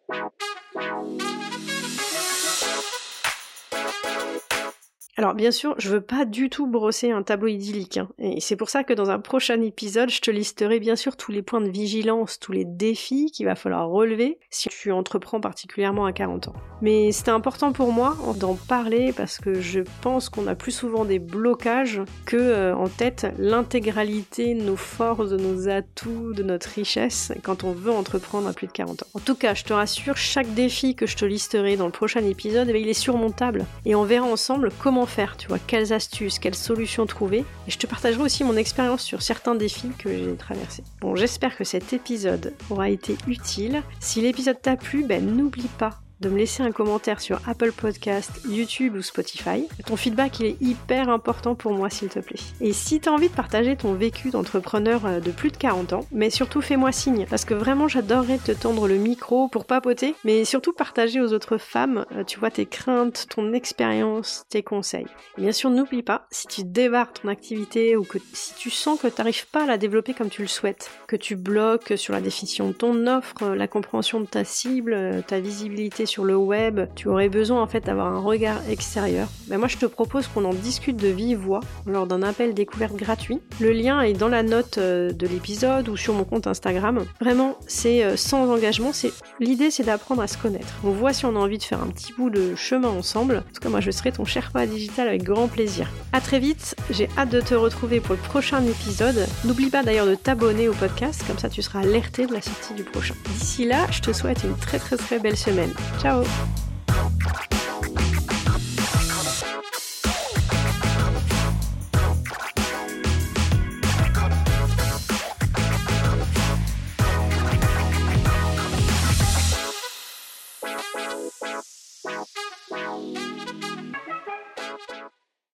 Alors 5.18 5.34
bien 5.34 5.50
sûr, 5.50 5.75
je 5.78 5.88
veux 5.90 6.00
pas 6.00 6.25
du 6.25 6.48
tout 6.48 6.68
brosser 6.68 7.10
un 7.10 7.25
tableau 7.25 7.48
idyllique, 7.48 7.96
hein. 7.96 8.08
et 8.20 8.40
c'est 8.40 8.54
pour 8.54 8.70
ça 8.70 8.84
que 8.84 8.92
dans 8.92 9.10
un 9.10 9.18
prochain 9.18 9.60
épisode, 9.62 10.10
je 10.10 10.20
te 10.20 10.30
listerai 10.30 10.78
bien 10.78 10.94
sûr 10.94 11.16
tous 11.16 11.32
les 11.32 11.42
points 11.42 11.60
de 11.60 11.68
vigilance, 11.68 12.38
tous 12.38 12.52
les 12.52 12.64
défis 12.64 13.32
qu'il 13.32 13.46
va 13.46 13.56
falloir 13.56 13.88
relever 13.88 14.38
si 14.50 14.68
tu 14.68 14.92
entreprends 14.92 15.40
particulièrement 15.40 16.06
à 16.06 16.12
40 16.12 16.46
ans. 16.46 16.52
Mais 16.82 17.10
c'était 17.10 17.32
important 17.32 17.72
pour 17.72 17.90
moi 17.90 18.16
d'en 18.37 18.54
parler 18.54 19.12
parce 19.12 19.38
que 19.38 19.60
je 19.60 19.80
pense 20.02 20.28
qu'on 20.28 20.46
a 20.46 20.54
plus 20.54 20.70
souvent 20.70 21.04
des 21.04 21.18
blocages 21.18 22.00
que 22.25 22.37
euh, 22.37 22.76
en 22.76 22.87
tête 22.87 23.26
l'intégralité 23.38 24.54
de 24.54 24.62
nos 24.62 24.76
forces, 24.76 25.30
de 25.30 25.37
nos 25.37 25.68
atouts, 25.68 26.32
de 26.32 26.44
notre 26.44 26.70
richesse 26.70 27.32
quand 27.42 27.64
on 27.64 27.72
veut 27.72 27.90
entreprendre 27.90 28.46
à 28.46 28.52
plus 28.52 28.68
de 28.68 28.72
40 28.72 29.02
ans. 29.02 29.06
En 29.14 29.18
tout 29.18 29.34
cas, 29.34 29.54
je 29.54 29.64
te 29.64 29.72
rassure, 29.72 30.16
chaque 30.16 30.54
défi 30.54 30.94
que 30.94 31.06
je 31.06 31.16
te 31.16 31.25
listerai 31.25 31.76
dans 31.76 31.87
le 31.87 31.92
prochain 31.92 32.22
épisode, 32.22 32.68
eh 32.72 32.80
il 32.80 32.88
est 32.88 32.92
surmontable 32.92 33.64
et 33.84 33.96
on 33.96 34.04
verra 34.04 34.25
ensemble 34.25 34.70
comment 34.78 35.07
faire, 35.08 35.36
tu 35.36 35.48
vois, 35.48 35.58
quelles 35.58 35.92
astuces, 35.92 36.38
quelles 36.38 36.54
solutions 36.54 37.06
trouver. 37.06 37.44
Et 37.66 37.70
je 37.70 37.78
te 37.78 37.86
partagerai 37.86 38.22
aussi 38.22 38.44
mon 38.44 38.56
expérience 38.56 39.02
sur 39.02 39.22
certains 39.22 39.54
défis 39.54 39.90
que 39.98 40.10
j'ai 40.16 40.36
traversés. 40.36 40.84
Bon, 41.00 41.16
j'espère 41.16 41.56
que 41.56 41.64
cet 41.64 41.92
épisode 41.92 42.54
aura 42.70 42.90
été 42.90 43.16
utile. 43.26 43.82
Si 44.00 44.20
l'épisode 44.20 44.60
t'a 44.60 44.76
plu, 44.76 45.04
ben 45.04 45.24
n'oublie 45.24 45.70
pas 45.78 46.00
de 46.20 46.28
me 46.28 46.38
laisser 46.38 46.62
un 46.62 46.72
commentaire 46.72 47.20
sur 47.20 47.40
Apple 47.46 47.72
Podcast, 47.72 48.30
YouTube 48.48 48.96
ou 48.96 49.02
Spotify. 49.02 49.66
Ton 49.87 49.96
feedback 49.96 50.40
il 50.40 50.46
est 50.46 50.56
hyper 50.60 51.08
important 51.08 51.54
pour 51.54 51.72
moi 51.72 51.90
s'il 51.90 52.08
te 52.08 52.18
plaît. 52.18 52.40
Et 52.60 52.72
si 52.72 53.00
tu 53.00 53.08
as 53.08 53.12
envie 53.12 53.28
de 53.28 53.34
partager 53.34 53.76
ton 53.76 53.94
vécu 53.94 54.30
d'entrepreneur 54.30 55.06
euh, 55.06 55.20
de 55.20 55.30
plus 55.30 55.50
de 55.50 55.56
40 55.56 55.92
ans, 55.92 56.06
mais 56.10 56.30
surtout 56.30 56.60
fais-moi 56.60 56.92
signe 56.92 57.26
parce 57.28 57.44
que 57.44 57.54
vraiment 57.54 57.88
j'adorerais 57.88 58.38
te 58.38 58.52
tendre 58.52 58.88
le 58.88 58.96
micro 58.96 59.48
pour 59.48 59.64
papoter, 59.64 60.14
mais 60.25 60.44
surtout 60.44 60.72
partager 60.72 61.20
aux 61.20 61.32
autres 61.32 61.58
femmes, 61.58 62.04
euh, 62.12 62.25
tu 62.25 62.38
vois, 62.38 62.50
tes 62.50 62.66
craintes, 62.66 63.26
ton 63.30 63.52
expérience, 63.52 64.44
tes 64.48 64.62
conseils. 64.62 65.06
bien 65.37 65.52
sûr, 65.52 65.70
n'oublie 65.70 66.02
pas, 66.02 66.26
si 66.30 66.46
tu 66.48 66.64
débarres 66.64 67.12
ton 67.12 67.28
activité 67.28 67.96
ou 67.96 68.02
que 68.02 68.18
si 68.32 68.54
tu 68.54 68.70
sens 68.70 69.00
que 69.00 69.06
tu 69.06 69.14
n'arrives 69.18 69.46
pas 69.48 69.62
à 69.62 69.66
la 69.66 69.78
développer 69.78 70.14
comme 70.14 70.30
tu 70.30 70.42
le 70.42 70.48
souhaites, 70.48 70.90
que 71.06 71.16
tu 71.16 71.37
bloques 71.37 71.94
sur 71.96 72.12
la 72.12 72.20
définition 72.20 72.68
de 72.68 72.72
ton 72.72 73.06
offre, 73.06 73.34
euh, 73.42 73.54
la 73.54 73.68
compréhension 73.68 74.20
de 74.20 74.26
ta 74.26 74.44
cible, 74.44 75.22
ta 75.26 75.40
visibilité 75.40 76.06
sur 76.08 76.24
le 76.24 76.36
web, 76.36 76.80
tu 76.94 77.08
aurais 77.08 77.28
besoin 77.28 77.62
en 77.62 77.66
fait 77.66 77.84
d'avoir 77.84 78.06
un 78.08 78.20
regard 78.20 78.58
extérieur, 78.68 79.28
ben 79.46 79.58
moi 79.58 79.68
je 79.68 79.76
te 79.76 79.86
propose 79.86 80.26
qu'on 80.26 80.44
en 80.44 80.54
discute 80.54 80.96
de 80.96 81.08
vive 81.08 81.38
voix 81.38 81.60
lors 81.86 82.06
d'un 82.06 82.22
appel 82.22 82.54
découverte 82.54 82.96
gratuit. 82.96 83.40
Le 83.60 83.72
lien 83.72 84.00
est 84.00 84.12
dans 84.12 84.28
la 84.28 84.42
note 84.42 84.78
euh, 84.78 85.12
de 85.12 85.26
l'épisode 85.26 85.88
ou 85.88 85.96
sur 85.96 86.14
mon 86.14 86.24
compte 86.24 86.46
Instagram. 86.46 87.04
Vraiment, 87.20 87.56
c'est 87.66 88.04
euh, 88.04 88.16
sans 88.16 88.50
engagement. 88.50 88.92
C'est 88.92 89.12
l'idée, 89.40 89.70
c'est 89.70 89.84
d'apprendre 89.84 90.22
à 90.22 90.26
se 90.26 90.38
connaître. 90.38 90.74
On 90.84 90.90
voit 90.90 91.12
si 91.12 91.26
on 91.26 91.36
a 91.36 91.38
envie 91.38 91.58
de 91.58 91.62
faire 91.62 91.82
un 91.82 91.88
petit 91.88 92.12
bout 92.12 92.30
de 92.30 92.54
chemin 92.54 92.88
ensemble. 92.88 93.38
En 93.38 93.52
tout 93.52 93.60
cas, 93.60 93.68
moi, 93.68 93.80
je 93.80 93.90
serai 93.90 94.12
ton 94.12 94.24
Sherpa 94.24 94.66
digital 94.66 95.08
avec 95.08 95.22
grand 95.22 95.48
plaisir. 95.48 95.88
À 96.12 96.20
très 96.20 96.38
vite. 96.38 96.74
J'ai 96.90 97.08
hâte 97.18 97.30
de 97.30 97.40
te 97.40 97.54
retrouver 97.54 98.00
pour 98.00 98.14
le 98.14 98.20
prochain 98.20 98.62
épisode. 98.64 99.26
N'oublie 99.44 99.70
pas 99.70 99.82
d'ailleurs 99.82 100.06
de 100.06 100.14
t'abonner 100.14 100.68
au 100.68 100.72
podcast, 100.72 101.22
comme 101.26 101.38
ça 101.38 101.48
tu 101.48 101.62
seras 101.62 101.80
alerté 101.80 102.26
de 102.26 102.32
la 102.32 102.40
sortie 102.40 102.74
du 102.74 102.84
prochain. 102.84 103.14
D'ici 103.30 103.64
là, 103.64 103.86
je 103.90 104.00
te 104.00 104.12
souhaite 104.12 104.42
une 104.44 104.56
très 104.56 104.78
très 104.78 104.96
très 104.96 105.18
belle 105.18 105.36
semaine. 105.36 105.72
Chao. 105.98 106.24